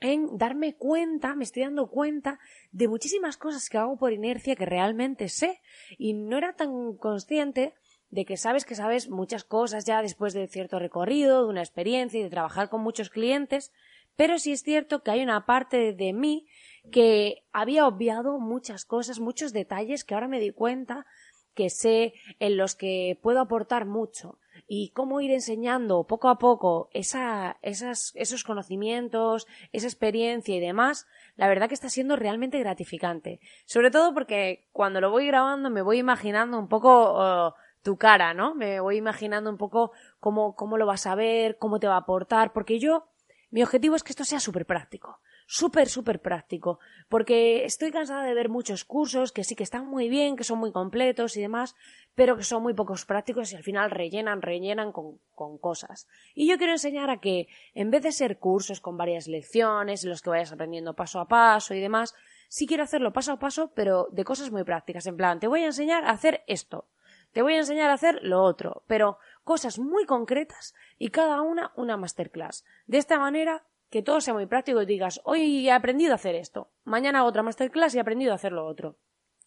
en 0.00 0.38
darme 0.38 0.74
cuenta, 0.74 1.34
me 1.34 1.44
estoy 1.44 1.62
dando 1.62 1.88
cuenta 1.88 2.38
de 2.72 2.88
muchísimas 2.88 3.36
cosas 3.36 3.68
que 3.68 3.78
hago 3.78 3.98
por 3.98 4.12
inercia 4.12 4.56
que 4.56 4.66
realmente 4.66 5.28
sé. 5.28 5.60
Y 5.98 6.14
no 6.14 6.38
era 6.38 6.54
tan 6.54 6.96
consciente 6.96 7.74
de 8.08 8.24
que 8.24 8.36
sabes 8.36 8.64
que 8.64 8.74
sabes 8.74 9.08
muchas 9.08 9.44
cosas 9.44 9.84
ya 9.84 10.02
después 10.02 10.32
de 10.32 10.48
cierto 10.48 10.78
recorrido, 10.78 11.44
de 11.44 11.50
una 11.50 11.60
experiencia 11.60 12.18
y 12.18 12.24
de 12.24 12.30
trabajar 12.30 12.68
con 12.68 12.82
muchos 12.82 13.10
clientes, 13.10 13.72
pero 14.16 14.38
sí 14.38 14.52
es 14.52 14.62
cierto 14.62 15.02
que 15.02 15.12
hay 15.12 15.22
una 15.22 15.46
parte 15.46 15.92
de 15.92 16.12
mí 16.12 16.46
que 16.90 17.44
había 17.52 17.86
obviado 17.86 18.38
muchas 18.38 18.84
cosas, 18.84 19.20
muchos 19.20 19.52
detalles 19.52 20.04
que 20.04 20.14
ahora 20.14 20.28
me 20.28 20.40
di 20.40 20.50
cuenta 20.50 21.06
que 21.54 21.70
sé, 21.70 22.14
en 22.38 22.56
los 22.56 22.74
que 22.74 23.18
puedo 23.22 23.40
aportar 23.40 23.86
mucho 23.86 24.38
y 24.66 24.90
cómo 24.90 25.20
ir 25.20 25.30
enseñando 25.30 26.04
poco 26.04 26.28
a 26.28 26.38
poco 26.38 26.90
esa, 26.92 27.58
esas, 27.62 28.12
esos 28.14 28.44
conocimientos, 28.44 29.46
esa 29.72 29.86
experiencia 29.86 30.54
y 30.54 30.60
demás, 30.60 31.06
la 31.36 31.48
verdad 31.48 31.68
que 31.68 31.74
está 31.74 31.88
siendo 31.88 32.16
realmente 32.16 32.58
gratificante. 32.58 33.40
Sobre 33.66 33.90
todo 33.90 34.14
porque 34.14 34.68
cuando 34.72 35.00
lo 35.00 35.10
voy 35.10 35.26
grabando 35.26 35.70
me 35.70 35.82
voy 35.82 35.98
imaginando 35.98 36.58
un 36.58 36.68
poco 36.68 36.90
oh, 36.90 37.54
tu 37.82 37.96
cara, 37.96 38.34
¿no? 38.34 38.54
Me 38.54 38.80
voy 38.80 38.96
imaginando 38.96 39.50
un 39.50 39.56
poco 39.56 39.92
cómo, 40.20 40.54
cómo 40.54 40.78
lo 40.78 40.86
vas 40.86 41.06
a 41.06 41.14
ver, 41.14 41.58
cómo 41.58 41.80
te 41.80 41.88
va 41.88 41.94
a 41.94 42.00
aportar, 42.00 42.52
porque 42.52 42.78
yo, 42.78 43.08
mi 43.50 43.62
objetivo 43.62 43.96
es 43.96 44.04
que 44.04 44.12
esto 44.12 44.24
sea 44.24 44.40
súper 44.40 44.66
práctico 44.66 45.20
súper, 45.52 45.88
súper 45.88 46.20
práctico, 46.20 46.78
porque 47.08 47.64
estoy 47.64 47.90
cansada 47.90 48.22
de 48.22 48.34
ver 48.34 48.48
muchos 48.48 48.84
cursos 48.84 49.32
que 49.32 49.42
sí 49.42 49.56
que 49.56 49.64
están 49.64 49.84
muy 49.84 50.08
bien, 50.08 50.36
que 50.36 50.44
son 50.44 50.60
muy 50.60 50.70
completos 50.70 51.36
y 51.36 51.40
demás, 51.40 51.74
pero 52.14 52.36
que 52.36 52.44
son 52.44 52.62
muy 52.62 52.72
pocos 52.72 53.04
prácticos 53.04 53.52
y 53.52 53.56
al 53.56 53.64
final 53.64 53.90
rellenan, 53.90 54.42
rellenan 54.42 54.92
con, 54.92 55.18
con 55.34 55.58
cosas. 55.58 56.06
Y 56.36 56.48
yo 56.48 56.56
quiero 56.56 56.72
enseñar 56.72 57.10
a 57.10 57.18
que, 57.18 57.48
en 57.74 57.90
vez 57.90 58.04
de 58.04 58.12
ser 58.12 58.38
cursos 58.38 58.80
con 58.80 58.96
varias 58.96 59.26
lecciones, 59.26 60.04
en 60.04 60.10
los 60.10 60.22
que 60.22 60.30
vayas 60.30 60.52
aprendiendo 60.52 60.94
paso 60.94 61.18
a 61.18 61.26
paso 61.26 61.74
y 61.74 61.80
demás, 61.80 62.14
sí 62.48 62.68
quiero 62.68 62.84
hacerlo 62.84 63.12
paso 63.12 63.32
a 63.32 63.40
paso, 63.40 63.72
pero 63.74 64.06
de 64.12 64.22
cosas 64.22 64.52
muy 64.52 64.62
prácticas, 64.62 65.04
en 65.06 65.16
plan, 65.16 65.40
te 65.40 65.48
voy 65.48 65.62
a 65.62 65.66
enseñar 65.66 66.04
a 66.04 66.10
hacer 66.10 66.44
esto, 66.46 66.86
te 67.32 67.42
voy 67.42 67.54
a 67.54 67.58
enseñar 67.58 67.90
a 67.90 67.94
hacer 67.94 68.20
lo 68.22 68.40
otro, 68.44 68.84
pero 68.86 69.18
cosas 69.42 69.80
muy 69.80 70.06
concretas 70.06 70.74
y 70.96 71.08
cada 71.08 71.42
una 71.42 71.72
una 71.74 71.96
masterclass. 71.96 72.64
De 72.86 72.98
esta 72.98 73.18
manera 73.18 73.64
que 73.90 74.02
todo 74.02 74.20
sea 74.20 74.34
muy 74.34 74.46
práctico 74.46 74.80
y 74.80 74.86
digas, 74.86 75.20
hoy 75.24 75.68
he 75.68 75.72
aprendido 75.72 76.12
a 76.12 76.14
hacer 76.14 76.36
esto, 76.36 76.70
mañana 76.84 77.18
hago 77.18 77.28
otra 77.28 77.42
masterclass 77.42 77.94
y 77.94 77.98
he 77.98 78.00
aprendido 78.00 78.32
a 78.32 78.36
hacer 78.36 78.52
lo 78.52 78.64
otro. 78.64 78.96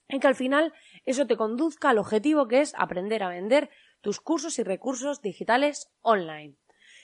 Y 0.10 0.20
que 0.20 0.28
al 0.28 0.36
final 0.36 0.74
eso 1.06 1.26
te 1.26 1.38
conduzca 1.38 1.90
al 1.90 1.98
objetivo 1.98 2.48
que 2.48 2.60
es 2.60 2.74
aprender 2.78 3.24
a 3.24 3.30
vender 3.30 3.70
tus 4.02 4.20
cursos 4.20 4.60
y 4.60 4.64
recursos 4.64 5.22
digitales 5.22 5.90
online. 6.02 6.58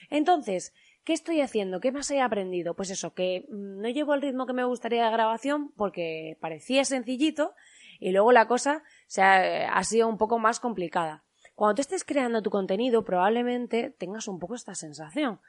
Entonces, 0.10 0.74
¿qué 1.06 1.14
estoy 1.14 1.40
haciendo? 1.40 1.80
¿Qué 1.80 1.94
más 1.94 2.12
he 2.12 2.20
aprendido? 2.20 2.76
Pues 2.76 2.90
eso, 2.90 3.14
que 3.14 3.46
mm, 3.50 3.82
no 3.82 3.90
llevo 3.90 4.14
el 4.14 4.22
ritmo 4.22 4.46
que 4.46 4.54
me 4.54 4.66
gustaría 4.66 5.06
de 5.06 5.12
grabación 5.12 5.72
porque 5.78 6.38
parecía 6.42 6.84
sencillito 6.84 7.54
y 8.00 8.12
luego 8.12 8.34
la 8.34 8.48
cosa 8.48 8.84
se 9.08 9.22
ha, 9.22 9.74
ha 9.74 9.84
sido 9.86 10.10
un 10.10 10.18
poco 10.18 10.40
más 10.40 10.60
complicada. 10.60 11.24
Cuando 11.56 11.76
te 11.76 11.82
estés 11.82 12.04
creando 12.04 12.42
tu 12.42 12.50
contenido, 12.50 13.04
probablemente 13.04 13.96
tengas 13.98 14.28
un 14.28 14.40
poco 14.40 14.56
esta 14.56 14.76
sensación 14.76 15.40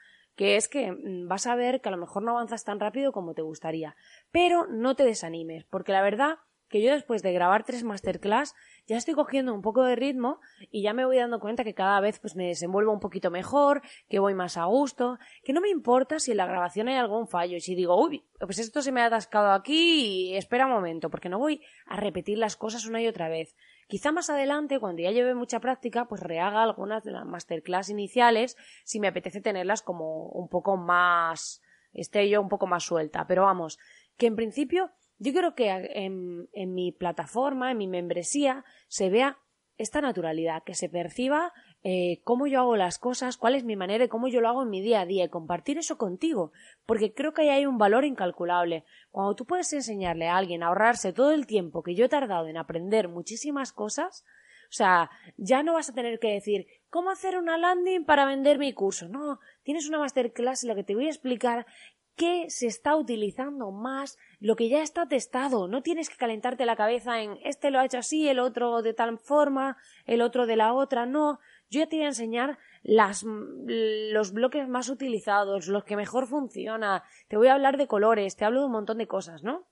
que 0.40 0.56
es 0.56 0.68
que 0.68 0.90
mm, 0.90 1.28
vas 1.28 1.46
a 1.46 1.54
ver 1.54 1.82
que 1.82 1.90
a 1.90 1.92
lo 1.92 1.98
mejor 1.98 2.22
no 2.22 2.30
avanzas 2.30 2.64
tan 2.64 2.80
rápido 2.80 3.12
como 3.12 3.34
te 3.34 3.42
gustaría. 3.42 3.94
Pero 4.30 4.66
no 4.68 4.96
te 4.96 5.04
desanimes, 5.04 5.66
porque 5.66 5.92
la 5.92 6.00
verdad 6.00 6.38
que 6.70 6.80
yo 6.80 6.94
después 6.94 7.22
de 7.22 7.34
grabar 7.34 7.64
tres 7.64 7.84
masterclass 7.84 8.54
ya 8.86 8.96
estoy 8.96 9.12
cogiendo 9.12 9.52
un 9.52 9.60
poco 9.60 9.82
de 9.82 9.96
ritmo 9.96 10.40
y 10.70 10.80
ya 10.80 10.94
me 10.94 11.04
voy 11.04 11.18
dando 11.18 11.40
cuenta 11.40 11.62
que 11.62 11.74
cada 11.74 12.00
vez 12.00 12.20
pues 12.20 12.36
me 12.36 12.46
desenvuelvo 12.46 12.90
un 12.90 13.00
poquito 13.00 13.30
mejor, 13.30 13.82
que 14.08 14.18
voy 14.18 14.32
más 14.32 14.56
a 14.56 14.64
gusto, 14.64 15.18
que 15.44 15.52
no 15.52 15.60
me 15.60 15.68
importa 15.68 16.18
si 16.18 16.30
en 16.30 16.38
la 16.38 16.46
grabación 16.46 16.88
hay 16.88 16.96
algún 16.96 17.28
fallo 17.28 17.58
y 17.58 17.60
si 17.60 17.74
digo, 17.74 18.02
uy, 18.02 18.24
pues 18.38 18.58
esto 18.58 18.80
se 18.80 18.92
me 18.92 19.02
ha 19.02 19.06
atascado 19.06 19.52
aquí 19.52 20.30
y 20.30 20.36
espera 20.38 20.64
un 20.64 20.72
momento, 20.72 21.10
porque 21.10 21.28
no 21.28 21.38
voy 21.38 21.60
a 21.84 21.96
repetir 21.96 22.38
las 22.38 22.56
cosas 22.56 22.86
una 22.86 23.02
y 23.02 23.08
otra 23.08 23.28
vez. 23.28 23.54
Quizá 23.90 24.12
más 24.12 24.30
adelante, 24.30 24.78
cuando 24.78 25.02
ya 25.02 25.10
lleve 25.10 25.34
mucha 25.34 25.58
práctica, 25.58 26.06
pues 26.06 26.22
rehaga 26.22 26.62
algunas 26.62 27.02
de 27.02 27.10
las 27.10 27.26
masterclass 27.26 27.88
iniciales 27.88 28.56
si 28.84 29.00
me 29.00 29.08
apetece 29.08 29.40
tenerlas 29.40 29.82
como 29.82 30.26
un 30.28 30.48
poco 30.48 30.76
más, 30.76 31.60
esté 31.92 32.28
yo 32.28 32.40
un 32.40 32.48
poco 32.48 32.68
más 32.68 32.84
suelta. 32.84 33.26
Pero 33.26 33.42
vamos, 33.42 33.80
que 34.16 34.26
en 34.26 34.36
principio 34.36 34.92
yo 35.18 35.32
quiero 35.32 35.56
que 35.56 35.70
en, 35.70 36.48
en 36.52 36.72
mi 36.72 36.92
plataforma, 36.92 37.72
en 37.72 37.78
mi 37.78 37.88
membresía, 37.88 38.64
se 38.86 39.10
vea 39.10 39.38
esta 39.76 40.00
naturalidad, 40.00 40.62
que 40.62 40.74
se 40.74 40.88
perciba 40.88 41.52
eh, 41.82 42.20
cómo 42.24 42.46
yo 42.46 42.60
hago 42.60 42.76
las 42.76 42.98
cosas, 42.98 43.36
cuál 43.36 43.54
es 43.54 43.64
mi 43.64 43.76
manera 43.76 44.04
y 44.04 44.08
cómo 44.08 44.28
yo 44.28 44.40
lo 44.40 44.48
hago 44.48 44.62
en 44.62 44.70
mi 44.70 44.82
día 44.82 45.00
a 45.00 45.06
día 45.06 45.24
y 45.24 45.28
compartir 45.28 45.78
eso 45.78 45.96
contigo, 45.96 46.52
porque 46.86 47.14
creo 47.14 47.32
que 47.32 47.42
ahí 47.42 47.48
hay 47.48 47.66
un 47.66 47.78
valor 47.78 48.04
incalculable. 48.04 48.84
Cuando 49.10 49.34
tú 49.34 49.46
puedes 49.46 49.72
enseñarle 49.72 50.28
a 50.28 50.36
alguien 50.36 50.62
a 50.62 50.66
ahorrarse 50.66 51.12
todo 51.12 51.32
el 51.32 51.46
tiempo 51.46 51.82
que 51.82 51.94
yo 51.94 52.04
he 52.04 52.08
tardado 52.08 52.48
en 52.48 52.56
aprender 52.56 53.08
muchísimas 53.08 53.72
cosas, 53.72 54.24
o 54.70 54.72
sea, 54.72 55.10
ya 55.36 55.64
no 55.64 55.72
vas 55.72 55.88
a 55.90 55.94
tener 55.94 56.20
que 56.20 56.32
decir 56.32 56.66
cómo 56.90 57.10
hacer 57.10 57.36
una 57.36 57.58
landing 57.58 58.04
para 58.04 58.24
vender 58.24 58.58
mi 58.58 58.72
curso. 58.72 59.08
No, 59.08 59.40
tienes 59.64 59.88
una 59.88 59.98
masterclass 59.98 60.62
en 60.62 60.68
la 60.68 60.74
que 60.76 60.84
te 60.84 60.94
voy 60.94 61.06
a 61.06 61.10
explicar 61.10 61.66
qué 62.14 62.50
se 62.50 62.66
está 62.66 62.96
utilizando 62.96 63.70
más, 63.72 64.18
lo 64.38 64.54
que 64.54 64.68
ya 64.68 64.82
está 64.82 65.08
testado. 65.08 65.66
No 65.66 65.82
tienes 65.82 66.08
que 66.08 66.16
calentarte 66.16 66.66
la 66.66 66.76
cabeza 66.76 67.20
en 67.20 67.38
este 67.44 67.70
lo 67.70 67.80
ha 67.80 67.84
hecho 67.86 67.98
así, 67.98 68.28
el 68.28 68.38
otro 68.38 68.82
de 68.82 68.94
tal 68.94 69.18
forma, 69.18 69.76
el 70.04 70.20
otro 70.20 70.46
de 70.46 70.56
la 70.56 70.72
otra. 70.72 71.06
No, 71.06 71.40
yo 71.70 71.80
ya 71.80 71.88
te 71.88 71.96
voy 71.96 72.04
a 72.04 72.08
enseñar 72.08 72.58
las, 72.82 73.24
los 73.24 74.32
bloques 74.32 74.68
más 74.68 74.88
utilizados, 74.88 75.68
los 75.68 75.84
que 75.84 75.96
mejor 75.96 76.26
funciona, 76.26 77.04
te 77.28 77.36
voy 77.36 77.48
a 77.48 77.54
hablar 77.54 77.76
de 77.76 77.86
colores, 77.86 78.36
te 78.36 78.44
hablo 78.44 78.60
de 78.60 78.66
un 78.66 78.72
montón 78.72 78.98
de 78.98 79.06
cosas, 79.06 79.42
¿no? 79.42 79.66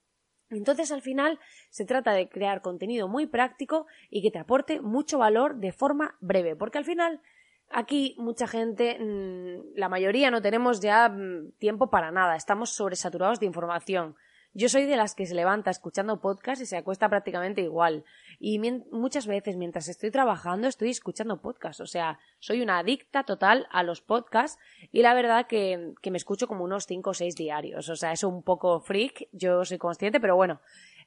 Entonces, 0.50 0.92
al 0.92 1.02
final, 1.02 1.38
se 1.70 1.84
trata 1.84 2.12
de 2.12 2.28
crear 2.28 2.62
contenido 2.62 3.08
muy 3.08 3.26
práctico 3.26 3.86
y 4.08 4.22
que 4.22 4.30
te 4.30 4.38
aporte 4.38 4.80
mucho 4.80 5.18
valor 5.18 5.56
de 5.56 5.72
forma 5.72 6.16
breve, 6.20 6.56
porque 6.56 6.78
al 6.78 6.84
final, 6.84 7.20
aquí 7.70 8.14
mucha 8.18 8.46
gente, 8.46 8.98
mm, 8.98 9.76
la 9.76 9.88
mayoría 9.88 10.30
no 10.30 10.40
tenemos 10.40 10.80
ya 10.80 11.08
mm, 11.08 11.52
tiempo 11.58 11.90
para 11.90 12.12
nada, 12.12 12.36
estamos 12.36 12.70
sobresaturados 12.70 13.40
de 13.40 13.46
información. 13.46 14.16
Yo 14.54 14.68
soy 14.70 14.86
de 14.86 14.96
las 14.96 15.14
que 15.14 15.26
se 15.26 15.34
levanta 15.34 15.70
escuchando 15.70 16.20
podcast 16.20 16.62
y 16.62 16.66
se 16.66 16.78
acuesta 16.78 17.08
prácticamente 17.08 17.60
igual. 17.60 18.04
Y 18.40 18.60
muchas 18.90 19.26
veces 19.26 19.56
mientras 19.56 19.88
estoy 19.88 20.10
trabajando 20.10 20.68
estoy 20.68 20.90
escuchando 20.90 21.40
podcast. 21.40 21.80
O 21.80 21.86
sea, 21.86 22.18
soy 22.38 22.62
una 22.62 22.78
adicta 22.78 23.24
total 23.24 23.66
a 23.70 23.82
los 23.82 24.00
podcasts 24.00 24.58
y 24.92 25.02
la 25.02 25.14
verdad 25.14 25.46
que, 25.46 25.94
que 26.02 26.10
me 26.10 26.18
escucho 26.18 26.46
como 26.46 26.64
unos 26.64 26.86
5 26.86 27.10
o 27.10 27.14
6 27.14 27.34
diarios. 27.34 27.88
O 27.88 27.96
sea, 27.96 28.12
es 28.12 28.22
un 28.22 28.42
poco 28.42 28.80
freak, 28.80 29.28
yo 29.32 29.64
soy 29.64 29.78
consciente, 29.78 30.20
pero 30.20 30.36
bueno, 30.36 30.60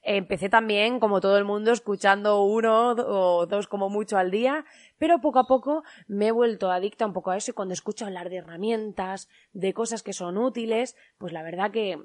Empecé 0.03 0.49
también, 0.49 0.99
como 0.99 1.21
todo 1.21 1.37
el 1.37 1.45
mundo, 1.45 1.71
escuchando 1.71 2.43
uno 2.43 2.91
o 2.93 3.45
dos 3.45 3.67
como 3.67 3.87
mucho 3.87 4.17
al 4.17 4.31
día, 4.31 4.65
pero 4.97 5.21
poco 5.21 5.37
a 5.37 5.45
poco 5.45 5.83
me 6.07 6.27
he 6.27 6.31
vuelto 6.31 6.71
adicta 6.71 7.05
un 7.05 7.13
poco 7.13 7.29
a 7.29 7.37
eso 7.37 7.51
y 7.51 7.53
cuando 7.53 7.75
escucho 7.75 8.05
hablar 8.05 8.31
de 8.31 8.37
herramientas, 8.37 9.29
de 9.53 9.75
cosas 9.75 10.01
que 10.01 10.13
son 10.13 10.39
útiles, 10.39 10.95
pues 11.19 11.33
la 11.33 11.43
verdad 11.43 11.69
que, 11.69 11.99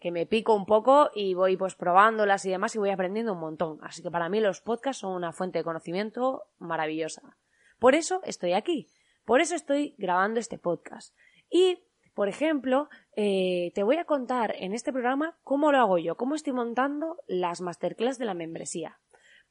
que, 0.00 0.10
me 0.10 0.26
pico 0.26 0.54
un 0.54 0.66
poco 0.66 1.10
y 1.14 1.34
voy 1.34 1.56
pues 1.56 1.74
probándolas 1.74 2.44
y 2.44 2.50
demás 2.50 2.74
y 2.74 2.78
voy 2.78 2.90
aprendiendo 2.90 3.32
un 3.32 3.40
montón. 3.40 3.78
Así 3.82 4.02
que 4.02 4.10
para 4.10 4.28
mí 4.28 4.40
los 4.40 4.60
podcasts 4.60 5.00
son 5.00 5.12
una 5.12 5.32
fuente 5.32 5.58
de 5.58 5.64
conocimiento 5.64 6.44
maravillosa. 6.58 7.36
Por 7.78 7.94
eso 7.94 8.20
estoy 8.24 8.52
aquí. 8.52 8.88
Por 9.24 9.40
eso 9.40 9.54
estoy 9.54 9.94
grabando 9.98 10.38
este 10.40 10.58
podcast. 10.58 11.14
Y 11.50 11.82
por 12.14 12.28
ejemplo, 12.28 12.88
eh, 13.14 13.72
te 13.74 13.82
voy 13.82 13.96
a 13.96 14.04
contar 14.04 14.54
en 14.56 14.72
este 14.72 14.92
programa 14.92 15.36
cómo 15.42 15.72
lo 15.72 15.78
hago 15.78 15.98
yo, 15.98 16.16
cómo 16.16 16.34
estoy 16.34 16.52
montando 16.52 17.18
las 17.26 17.60
masterclass 17.60 18.18
de 18.18 18.24
la 18.24 18.34
membresía. 18.34 18.98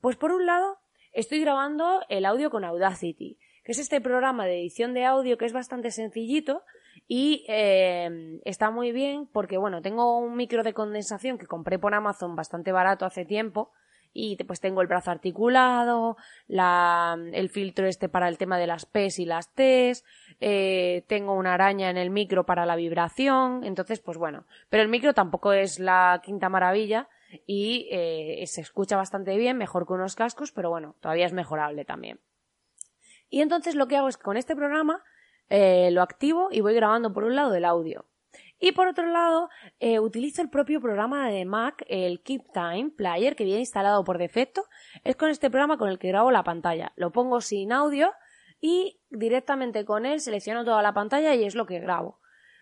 Pues 0.01 0.15
por 0.15 0.31
un 0.31 0.45
lado, 0.45 0.79
estoy 1.11 1.41
grabando 1.41 2.01
el 2.09 2.25
audio 2.25 2.49
con 2.49 2.63
Audacity, 2.63 3.37
que 3.63 3.71
es 3.71 3.79
este 3.79 4.01
programa 4.01 4.45
de 4.45 4.59
edición 4.61 4.93
de 4.93 5.05
audio 5.05 5.37
que 5.37 5.45
es 5.45 5.53
bastante 5.53 5.91
sencillito 5.91 6.63
y 7.07 7.45
eh, 7.47 8.39
está 8.45 8.71
muy 8.71 8.91
bien 8.91 9.27
porque, 9.27 9.57
bueno, 9.57 9.81
tengo 9.81 10.17
un 10.17 10.35
micro 10.35 10.63
de 10.63 10.73
condensación 10.73 11.37
que 11.37 11.45
compré 11.45 11.77
por 11.77 11.93
Amazon 11.93 12.35
bastante 12.35 12.71
barato 12.71 13.05
hace 13.05 13.25
tiempo 13.25 13.71
y 14.17 14.37
pues 14.45 14.61
tengo 14.61 14.81
el 14.81 14.87
brazo 14.87 15.11
articulado, 15.11 16.15
la, 16.47 17.17
el 17.33 17.49
filtro 17.49 17.85
este 17.85 18.07
para 18.07 18.29
el 18.29 18.37
tema 18.37 18.57
de 18.57 18.65
las 18.65 18.85
P's 18.85 19.19
y 19.19 19.25
las 19.25 19.53
T's, 19.53 20.05
eh, 20.39 21.03
tengo 21.07 21.33
una 21.33 21.53
araña 21.53 21.89
en 21.89 21.97
el 21.97 22.09
micro 22.09 22.45
para 22.45 22.65
la 22.65 22.77
vibración, 22.77 23.65
entonces 23.65 23.99
pues 23.99 24.17
bueno, 24.17 24.45
pero 24.69 24.81
el 24.81 24.89
micro 24.89 25.13
tampoco 25.13 25.51
es 25.51 25.79
la 25.79 26.21
quinta 26.23 26.47
maravilla 26.47 27.09
y 27.45 27.89
eh, 27.91 28.41
se 28.47 28.61
escucha 28.61 28.95
bastante 28.95 29.35
bien, 29.37 29.57
mejor 29.57 29.85
que 29.85 29.93
unos 29.93 30.15
cascos, 30.15 30.53
pero 30.53 30.69
bueno, 30.69 30.95
todavía 31.01 31.25
es 31.25 31.33
mejorable 31.33 31.83
también. 31.83 32.19
Y 33.29 33.41
entonces 33.41 33.75
lo 33.75 33.87
que 33.87 33.97
hago 33.97 34.07
es 34.07 34.15
que 34.15 34.23
con 34.23 34.37
este 34.37 34.55
programa 34.55 35.03
eh, 35.49 35.89
lo 35.91 36.01
activo 36.01 36.49
y 36.51 36.61
voy 36.61 36.73
grabando 36.73 37.13
por 37.13 37.23
un 37.23 37.35
lado 37.35 37.53
el 37.55 37.65
audio. 37.65 38.05
Y 38.59 38.71
por 38.71 38.87
otro 38.87 39.07
lado, 39.07 39.49
eh, 39.79 39.99
utilizo 39.99 40.41
el 40.41 40.49
propio 40.49 40.79
programa 40.79 41.29
de 41.29 41.45
Mac, 41.45 41.85
el 41.87 42.21
Keep 42.23 42.53
Time 42.53 42.91
Player, 42.95 43.35
que 43.35 43.43
viene 43.43 43.59
instalado 43.59 44.03
por 44.03 44.17
defecto. 44.17 44.63
Es 45.03 45.15
con 45.15 45.29
este 45.29 45.49
programa 45.49 45.77
con 45.77 45.89
el 45.89 45.99
que 45.99 46.07
grabo 46.07 46.31
la 46.31 46.43
pantalla. 46.43 46.93
Lo 46.95 47.11
pongo 47.11 47.41
sin 47.41 47.73
audio 47.73 48.11
y 48.61 49.01
directamente 49.09 49.83
con 49.83 50.05
él 50.05 50.21
selecciono 50.21 50.63
toda 50.63 50.81
la 50.81 50.93
pantalla 50.93 51.35
y 51.35 51.43
es 51.43 51.55
lo 51.55 51.65
que 51.65 51.79
grabo. 51.79 52.19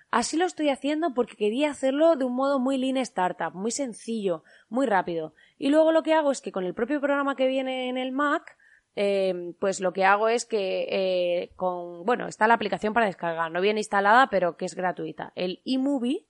Así 0.09 0.37
lo 0.37 0.45
estoy 0.45 0.69
haciendo 0.69 1.13
porque 1.13 1.35
quería 1.35 1.71
hacerlo 1.71 2.15
de 2.15 2.25
un 2.25 2.35
modo 2.35 2.59
muy 2.59 2.77
lean 2.77 2.97
startup, 2.97 3.53
muy 3.53 3.71
sencillo, 3.71 4.43
muy 4.69 4.85
rápido. 4.85 5.33
Y 5.57 5.69
luego 5.69 5.91
lo 5.91 6.03
que 6.03 6.13
hago 6.13 6.31
es 6.31 6.41
que 6.41 6.51
con 6.51 6.65
el 6.65 6.75
propio 6.75 6.99
programa 6.99 7.35
que 7.35 7.47
viene 7.47 7.89
en 7.89 7.97
el 7.97 8.11
Mac, 8.11 8.57
Em, 8.95 9.53
pues 9.59 9.79
lo 9.79 9.91
que 9.91 10.05
hago 10.05 10.27
es 10.27 10.45
que 10.45 10.87
eh, 10.89 11.53
con, 11.55 12.05
bueno, 12.05 12.27
está 12.27 12.47
la 12.47 12.53
aplicación 12.53 12.93
para 12.93 13.07
descargar, 13.07 13.51
no 13.51 13.61
viene 13.61 13.79
instalada, 13.79 14.27
pero 14.29 14.55
que 14.55 14.65
es 14.65 14.75
gratuita. 14.75 15.33
El 15.35 15.61
eMovie, 15.65 16.27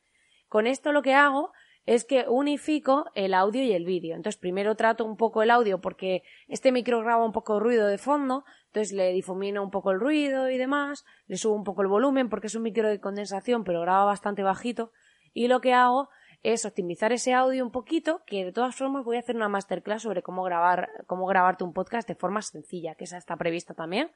con 0.48 0.66
esto 0.66 0.92
lo 0.92 1.02
que 1.02 1.14
hago 1.14 1.52
es 1.86 2.06
que 2.06 2.26
unifico 2.30 3.12
el 3.14 3.34
audio 3.34 3.62
y 3.62 3.74
el 3.74 3.84
vídeo. 3.84 4.16
Entonces, 4.16 4.40
primero 4.40 4.76
trato 4.76 5.04
un 5.04 5.18
poco 5.18 5.44
el 5.44 5.52
audio 5.52 5.82
porque 5.82 6.24
este 6.48 6.72
micro 6.72 7.02
graba 7.02 7.26
un 7.26 7.34
poco 7.34 7.60
ruido 7.60 7.88
de 7.88 7.98
fondo, 7.98 8.46
entonces 8.68 8.94
le 8.94 9.12
difumino 9.12 9.62
un 9.62 9.70
poco 9.70 9.92
el 9.92 10.00
ruido 10.00 10.50
y 10.50 10.58
demás, 10.58 11.04
le 11.28 11.36
subo 11.36 11.56
un 11.56 11.66
poco 11.66 11.82
el 11.82 11.90
volumen 11.90 12.30
porque 12.30 12.48
es 12.48 12.56
un 12.56 12.64
micro 12.64 12.88
de 12.88 13.02
condensación, 13.02 13.66
pero 13.66 13.82
graba 13.82 14.06
bastante 14.06 14.44
bajito, 14.44 14.92
y 15.34 15.48
lo 15.48 15.60
que 15.60 15.74
hago 15.74 16.10
es 16.44 16.66
optimizar 16.66 17.14
ese 17.14 17.34
audio 17.34 17.64
un 17.64 17.72
poquito, 17.72 18.22
que 18.26 18.44
de 18.46 18.52
todas 18.52 18.76
formas 18.76 19.06
voy 19.06 19.16
a 19.16 19.20
hacer 19.20 19.36
una 19.36 19.48
masterclass 19.48 20.04
sobre 20.04 20.22
cómo 20.22 20.44
grabar, 20.44 20.90
cómo 21.08 21.26
grabarte 21.26 21.64
un 21.64 21.74
podcast 21.74 22.08
de 22.08 22.16
forma 22.16 22.42
sencilla, 22.42 22.96
que 22.96 23.06
esa 23.06 23.18
está 23.18 23.38
prevista 23.38 23.74
también. 23.74 24.12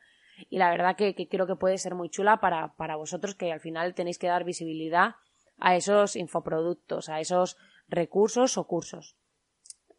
Y 0.50 0.58
la 0.58 0.70
verdad 0.70 0.96
que, 0.96 1.16
que 1.16 1.28
creo 1.28 1.48
que 1.48 1.56
puede 1.56 1.78
ser 1.78 1.96
muy 1.96 2.10
chula 2.10 2.40
para, 2.40 2.74
para 2.76 2.98
vosotros 2.98 3.34
que 3.34 3.52
al 3.52 3.62
final 3.62 3.96
tenéis 3.96 4.20
que 4.20 4.28
dar 4.28 4.44
visibilidad 4.44 5.16
a 5.58 5.76
esos 5.76 6.16
infoproductos, 6.16 7.10
a 7.10 7.20
esos 7.20 7.58
recursos 7.88 8.58
o 8.58 8.68
cursos. 8.68 9.16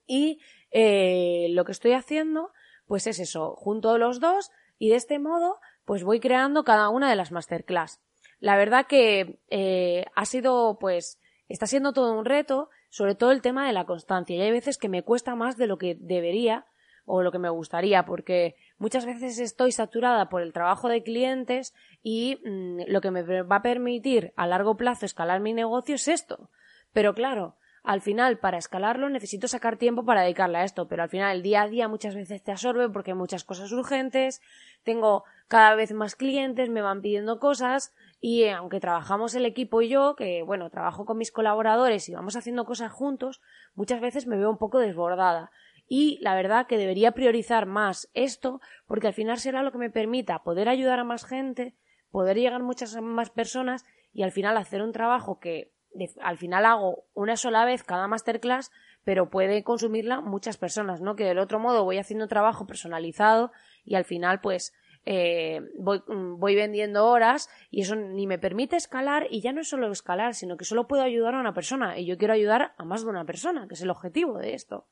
Y 0.07 0.41
eh, 0.71 1.49
lo 1.51 1.65
que 1.65 1.73
estoy 1.73 1.93
haciendo, 1.93 2.53
pues 2.87 3.07
es 3.07 3.19
eso, 3.19 3.57
junto 3.57 3.97
los 3.99 4.21
dos 4.21 4.51
y 4.79 4.91
de 4.91 4.97
este 4.97 5.19
modo, 5.19 5.59
pues 5.85 6.05
voy 6.05 6.21
creando 6.21 6.65
cada 6.65 6.91
una 6.91 7.09
de 7.09 7.17
las 7.17 7.33
masterclass. 7.33 8.01
La 8.39 8.57
verdad 8.57 8.87
que 8.87 9.41
eh, 9.49 10.05
ha 10.15 10.25
sido, 10.25 10.79
pues, 10.79 11.19
está 11.49 11.67
siendo 11.67 11.93
todo 11.93 12.19
un 12.19 12.25
reto, 12.25 12.71
sobre 12.91 13.15
todo 13.15 13.33
el 13.33 13.43
tema 13.43 13.67
de 13.67 13.73
la 13.73 13.85
constancia. 13.85 14.37
Y 14.37 14.41
hay 14.41 14.51
veces 14.51 14.79
que 14.79 14.89
me 14.89 15.03
cuesta 15.03 15.35
más 15.35 15.57
de 15.57 15.67
lo 15.67 15.79
que 15.79 15.97
debería 15.99 16.67
o 17.09 17.23
lo 17.23 17.33
que 17.33 17.39
me 17.39 17.49
gustaría, 17.49 18.05
porque 18.05 18.55
muchas 18.77 19.07
veces 19.07 19.39
estoy 19.39 19.73
saturada 19.73 20.29
por 20.29 20.43
el 20.43 20.53
trabajo 20.53 20.89
de 20.89 21.03
clientes 21.03 21.75
y 22.03 22.39
mm, 22.45 22.83
lo 22.89 23.01
que 23.01 23.11
me 23.11 23.23
va 23.43 23.57
a 23.57 23.63
permitir 23.63 24.33
a 24.37 24.47
largo 24.47 24.77
plazo 24.77 25.07
escalar 25.07 25.41
mi 25.41 25.55
negocio 25.55 25.95
es 25.95 26.07
esto. 26.07 26.51
Pero 26.93 27.15
claro, 27.15 27.57
al 27.83 28.03
final 28.03 28.39
para 28.39 28.59
escalarlo 28.59 29.09
necesito 29.09 29.49
sacar 29.49 29.79
tiempo 29.79 30.05
para 30.05 30.23
dedicarle 30.23 30.59
a 30.59 30.65
esto, 30.65 30.89
pero 30.89 31.03
al 31.03 31.09
final 31.09 31.37
el 31.37 31.43
día 31.43 31.63
a 31.63 31.69
día 31.69 31.89
muchas 31.89 32.15
veces 32.15 32.43
te 32.43 32.53
absorbe 32.53 32.91
porque 32.91 33.13
hay 33.13 33.17
muchas 33.17 33.45
cosas 33.45 33.73
urgentes, 33.73 34.43
tengo 34.83 35.25
cada 35.49 35.75
vez 35.75 35.93
más 35.93 36.15
clientes, 36.15 36.69
me 36.69 36.83
van 36.83 37.01
pidiendo 37.01 37.39
cosas 37.39 37.95
y 38.21 38.43
eh, 38.45 38.53
aunque 38.53 38.81
trabajamos 38.81 39.35
el 39.35 39.47
equipo 39.47 39.83
y 39.83 39.89
yo, 39.89 40.17
que 40.17 40.43
bueno, 40.43 40.71
trabajo 40.71 41.05
con 41.05 41.19
mis 41.19 41.33
colaboradores 41.33 42.09
y 42.09 42.15
vamos 42.15 42.37
haciendo 42.37 42.65
cosas 42.65 42.93
juntos, 42.93 43.41
muchas 43.75 44.01
veces 44.01 44.27
me 44.27 44.37
veo 44.37 44.51
un 44.51 44.59
poco 44.59 44.79
desbordada 44.79 45.51
y 45.89 46.19
la 46.21 46.35
verdad 46.35 46.67
que 46.67 46.79
debería 46.79 47.13
priorizar 47.13 47.67
más 47.67 48.11
esto 48.15 48.61
porque 48.87 49.07
al 49.07 49.15
final 49.15 49.39
será 49.39 49.63
lo 49.63 49.73
que 49.73 49.79
me 49.79 49.91
permita 49.91 50.43
poder 50.43 50.69
ayudar 50.69 50.99
a 50.99 51.05
más 51.05 51.25
gente, 51.25 51.75
poder 52.11 52.37
llegar 52.37 52.61
a 52.61 52.65
muchas 52.65 53.01
más 53.01 53.31
personas 53.31 53.85
y 54.13 54.23
al 54.23 54.33
final 54.33 54.57
hacer 54.57 54.83
un 54.83 54.93
trabajo 54.93 55.39
que 55.39 55.73
al 56.21 56.37
final 56.37 56.67
hago 56.67 57.05
una 57.15 57.37
sola 57.37 57.65
vez 57.65 57.83
cada 57.83 58.09
masterclass, 58.09 58.71
pero 59.05 59.31
puede 59.31 59.65
consumirla 59.65 60.21
muchas 60.21 60.59
personas, 60.59 61.01
¿no? 61.01 61.17
Que 61.17 61.25
del 61.25 61.39
otro 61.39 61.59
modo 61.59 61.85
voy 61.85 61.99
haciendo 61.99 62.29
trabajo 62.29 62.67
personalizado 62.67 63.53
y 63.85 63.95
al 63.95 64.05
final 64.05 64.41
pues 64.41 64.75
eh, 65.11 65.63
voy, 65.79 66.03
mm, 66.07 66.39
voy 66.39 66.55
vendiendo 66.55 67.07
horas 67.07 67.49
y 67.71 67.81
eso 67.81 67.97
ni 67.97 68.27
me 68.27 68.39
permite 68.39 68.77
escalar 68.77 69.27
y 69.31 69.41
ya 69.41 69.55
no 69.55 69.63
es 69.63 69.69
solo 69.69 69.91
escalar, 69.91 70.35
sino 70.35 70.59
que 70.59 70.67
solo 70.67 70.87
puedo 70.87 71.03
ayudar 71.03 71.35
a 71.35 71.41
una 71.41 71.55
persona 71.55 71.99
y 71.99 72.05
yo 72.05 72.19
quiero 72.19 72.35
ayudar 72.35 72.75
a 72.77 72.85
más 72.85 73.05
de 73.05 73.09
una 73.09 73.25
persona, 73.25 73.67
que 73.69 73.73
es 73.73 73.81
el 73.81 73.89
objetivo 73.89 74.37
de 74.37 74.53
esto. 74.53 74.85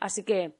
Así 0.00 0.22
que 0.22 0.54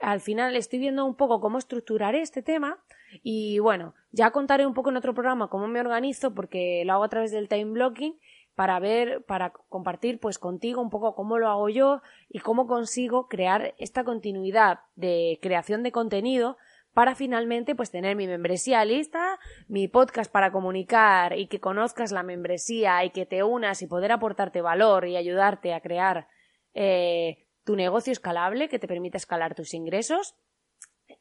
al 0.00 0.20
final 0.20 0.56
estoy 0.56 0.80
viendo 0.80 1.04
un 1.04 1.14
poco 1.14 1.40
cómo 1.40 1.58
estructuraré 1.58 2.20
este 2.20 2.42
tema 2.42 2.82
y 3.22 3.60
bueno, 3.60 3.94
ya 4.10 4.32
contaré 4.32 4.66
un 4.66 4.74
poco 4.74 4.90
en 4.90 4.96
otro 4.96 5.14
programa 5.14 5.46
cómo 5.46 5.68
me 5.68 5.78
organizo 5.78 6.34
porque 6.34 6.82
lo 6.84 6.94
hago 6.94 7.04
a 7.04 7.08
través 7.10 7.30
del 7.30 7.48
time 7.48 7.66
blocking 7.66 8.18
para 8.56 8.80
ver, 8.80 9.22
para 9.22 9.50
compartir 9.50 10.18
pues 10.18 10.40
contigo 10.40 10.82
un 10.82 10.90
poco 10.90 11.14
cómo 11.14 11.38
lo 11.38 11.48
hago 11.48 11.68
yo 11.68 12.02
y 12.28 12.40
cómo 12.40 12.66
consigo 12.66 13.28
crear 13.28 13.76
esta 13.78 14.02
continuidad 14.02 14.80
de 14.96 15.38
creación 15.40 15.84
de 15.84 15.92
contenido 15.92 16.56
para 16.98 17.14
finalmente 17.14 17.76
pues 17.76 17.92
tener 17.92 18.16
mi 18.16 18.26
membresía 18.26 18.84
lista, 18.84 19.38
mi 19.68 19.86
podcast 19.86 20.32
para 20.32 20.50
comunicar 20.50 21.38
y 21.38 21.46
que 21.46 21.60
conozcas 21.60 22.10
la 22.10 22.24
membresía 22.24 23.04
y 23.04 23.10
que 23.10 23.24
te 23.24 23.44
unas 23.44 23.82
y 23.82 23.86
poder 23.86 24.10
aportarte 24.10 24.62
valor 24.62 25.06
y 25.06 25.14
ayudarte 25.14 25.74
a 25.74 25.80
crear 25.80 26.26
eh, 26.74 27.46
tu 27.62 27.76
negocio 27.76 28.12
escalable 28.12 28.68
que 28.68 28.80
te 28.80 28.88
permite 28.88 29.16
escalar 29.16 29.54
tus 29.54 29.74
ingresos 29.74 30.34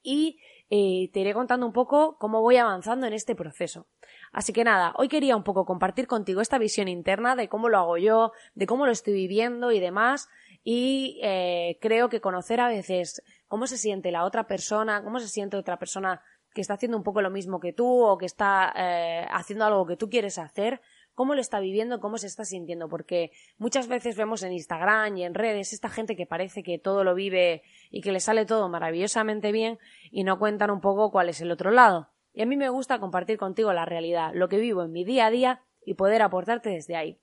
y 0.01 0.39
eh, 0.71 1.11
te 1.13 1.19
iré 1.19 1.35
contando 1.35 1.67
un 1.67 1.73
poco 1.73 2.17
cómo 2.17 2.41
voy 2.41 2.57
avanzando 2.57 3.05
en 3.05 3.13
este 3.13 3.35
proceso. 3.35 3.85
Así 4.31 4.53
que 4.53 4.63
nada, 4.63 4.95
hoy 4.97 5.09
quería 5.09 5.35
un 5.35 5.43
poco 5.43 5.65
compartir 5.65 6.07
contigo 6.07 6.41
esta 6.41 6.57
visión 6.57 6.87
interna 6.87 7.35
de 7.35 7.49
cómo 7.49 7.69
lo 7.69 7.77
hago 7.77 7.97
yo, 7.97 8.31
de 8.55 8.65
cómo 8.65 8.87
lo 8.87 8.91
estoy 8.91 9.13
viviendo 9.13 9.71
y 9.71 9.79
demás. 9.79 10.27
Y 10.63 11.19
eh, 11.21 11.77
creo 11.81 12.09
que 12.09 12.19
conocer 12.19 12.61
a 12.61 12.67
veces 12.67 13.21
cómo 13.47 13.67
se 13.67 13.77
siente 13.77 14.11
la 14.11 14.23
otra 14.23 14.47
persona, 14.47 15.03
cómo 15.03 15.19
se 15.19 15.27
siente 15.27 15.57
otra 15.57 15.77
persona 15.77 16.21
que 16.53 16.61
está 16.61 16.73
haciendo 16.73 16.97
un 16.97 17.03
poco 17.03 17.21
lo 17.21 17.29
mismo 17.29 17.59
que 17.59 17.73
tú 17.73 18.03
o 18.03 18.17
que 18.17 18.25
está 18.25 18.73
eh, 18.75 19.27
haciendo 19.31 19.65
algo 19.65 19.85
que 19.85 19.97
tú 19.97 20.09
quieres 20.09 20.37
hacer, 20.39 20.81
cómo 21.13 21.33
lo 21.33 21.41
está 21.41 21.59
viviendo, 21.59 21.99
cómo 21.99 22.17
se 22.17 22.27
está 22.27 22.45
sintiendo, 22.45 22.89
porque 22.89 23.31
muchas 23.57 23.87
veces 23.87 24.15
vemos 24.15 24.43
en 24.43 24.53
Instagram 24.53 25.17
y 25.17 25.23
en 25.23 25.33
redes 25.33 25.73
esta 25.73 25.89
gente 25.89 26.15
que 26.15 26.25
parece 26.25 26.63
que 26.63 26.79
todo 26.79 27.03
lo 27.03 27.15
vive 27.15 27.63
y 27.89 28.01
que 28.01 28.11
le 28.11 28.19
sale 28.19 28.45
todo 28.45 28.69
maravillosamente 28.69 29.51
bien 29.51 29.79
y 30.11 30.23
no 30.23 30.39
cuentan 30.39 30.71
un 30.71 30.81
poco 30.81 31.11
cuál 31.11 31.29
es 31.29 31.41
el 31.41 31.51
otro 31.51 31.71
lado. 31.71 32.09
Y 32.33 32.43
a 32.43 32.45
mí 32.45 32.55
me 32.55 32.69
gusta 32.69 32.99
compartir 32.99 33.37
contigo 33.37 33.73
la 33.73 33.85
realidad, 33.85 34.31
lo 34.33 34.47
que 34.47 34.57
vivo 34.57 34.83
en 34.83 34.91
mi 34.91 35.03
día 35.03 35.25
a 35.25 35.31
día 35.31 35.61
y 35.85 35.95
poder 35.95 36.21
aportarte 36.21 36.69
desde 36.69 36.95
ahí. 36.95 37.19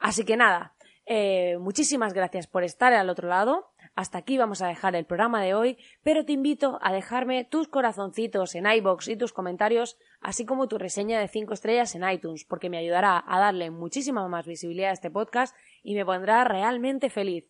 Así 0.00 0.24
que 0.24 0.36
nada, 0.36 0.74
eh, 1.06 1.58
muchísimas 1.58 2.12
gracias 2.12 2.46
por 2.46 2.64
estar 2.64 2.92
al 2.92 3.08
otro 3.08 3.28
lado. 3.28 3.70
Hasta 3.98 4.18
aquí 4.18 4.38
vamos 4.38 4.62
a 4.62 4.68
dejar 4.68 4.94
el 4.94 5.06
programa 5.06 5.42
de 5.42 5.54
hoy, 5.54 5.76
pero 6.04 6.24
te 6.24 6.30
invito 6.30 6.78
a 6.82 6.92
dejarme 6.92 7.44
tus 7.44 7.66
corazoncitos 7.66 8.54
en 8.54 8.64
iBox 8.64 9.08
y 9.08 9.16
tus 9.16 9.32
comentarios, 9.32 9.98
así 10.20 10.46
como 10.46 10.68
tu 10.68 10.78
reseña 10.78 11.18
de 11.18 11.26
5 11.26 11.52
estrellas 11.52 11.96
en 11.96 12.08
iTunes, 12.08 12.44
porque 12.44 12.70
me 12.70 12.78
ayudará 12.78 13.24
a 13.26 13.40
darle 13.40 13.72
muchísima 13.72 14.28
más 14.28 14.46
visibilidad 14.46 14.90
a 14.90 14.92
este 14.92 15.10
podcast 15.10 15.56
y 15.82 15.96
me 15.96 16.04
pondrá 16.04 16.44
realmente 16.44 17.10
feliz. 17.10 17.46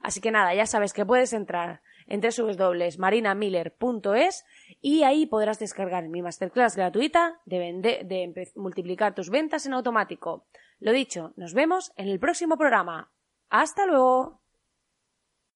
Así 0.00 0.20
que 0.20 0.32
nada, 0.32 0.52
ya 0.56 0.66
sabes 0.66 0.92
que 0.92 1.06
puedes 1.06 1.32
entrar 1.32 1.82
en 2.08 2.20
www.marinamiller.es 2.20 4.44
y 4.80 5.04
ahí 5.04 5.26
podrás 5.26 5.60
descargar 5.60 6.08
mi 6.08 6.20
masterclass 6.20 6.74
gratuita 6.74 7.40
de, 7.44 8.02
de 8.04 8.50
multiplicar 8.56 9.14
tus 9.14 9.30
ventas 9.30 9.66
en 9.66 9.74
automático. 9.74 10.48
Lo 10.80 10.90
dicho, 10.90 11.32
nos 11.36 11.54
vemos 11.54 11.92
en 11.94 12.08
el 12.08 12.18
próximo 12.18 12.58
programa. 12.58 13.12
¡Hasta 13.50 13.86
luego! 13.86 14.41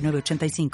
85 0.00 0.70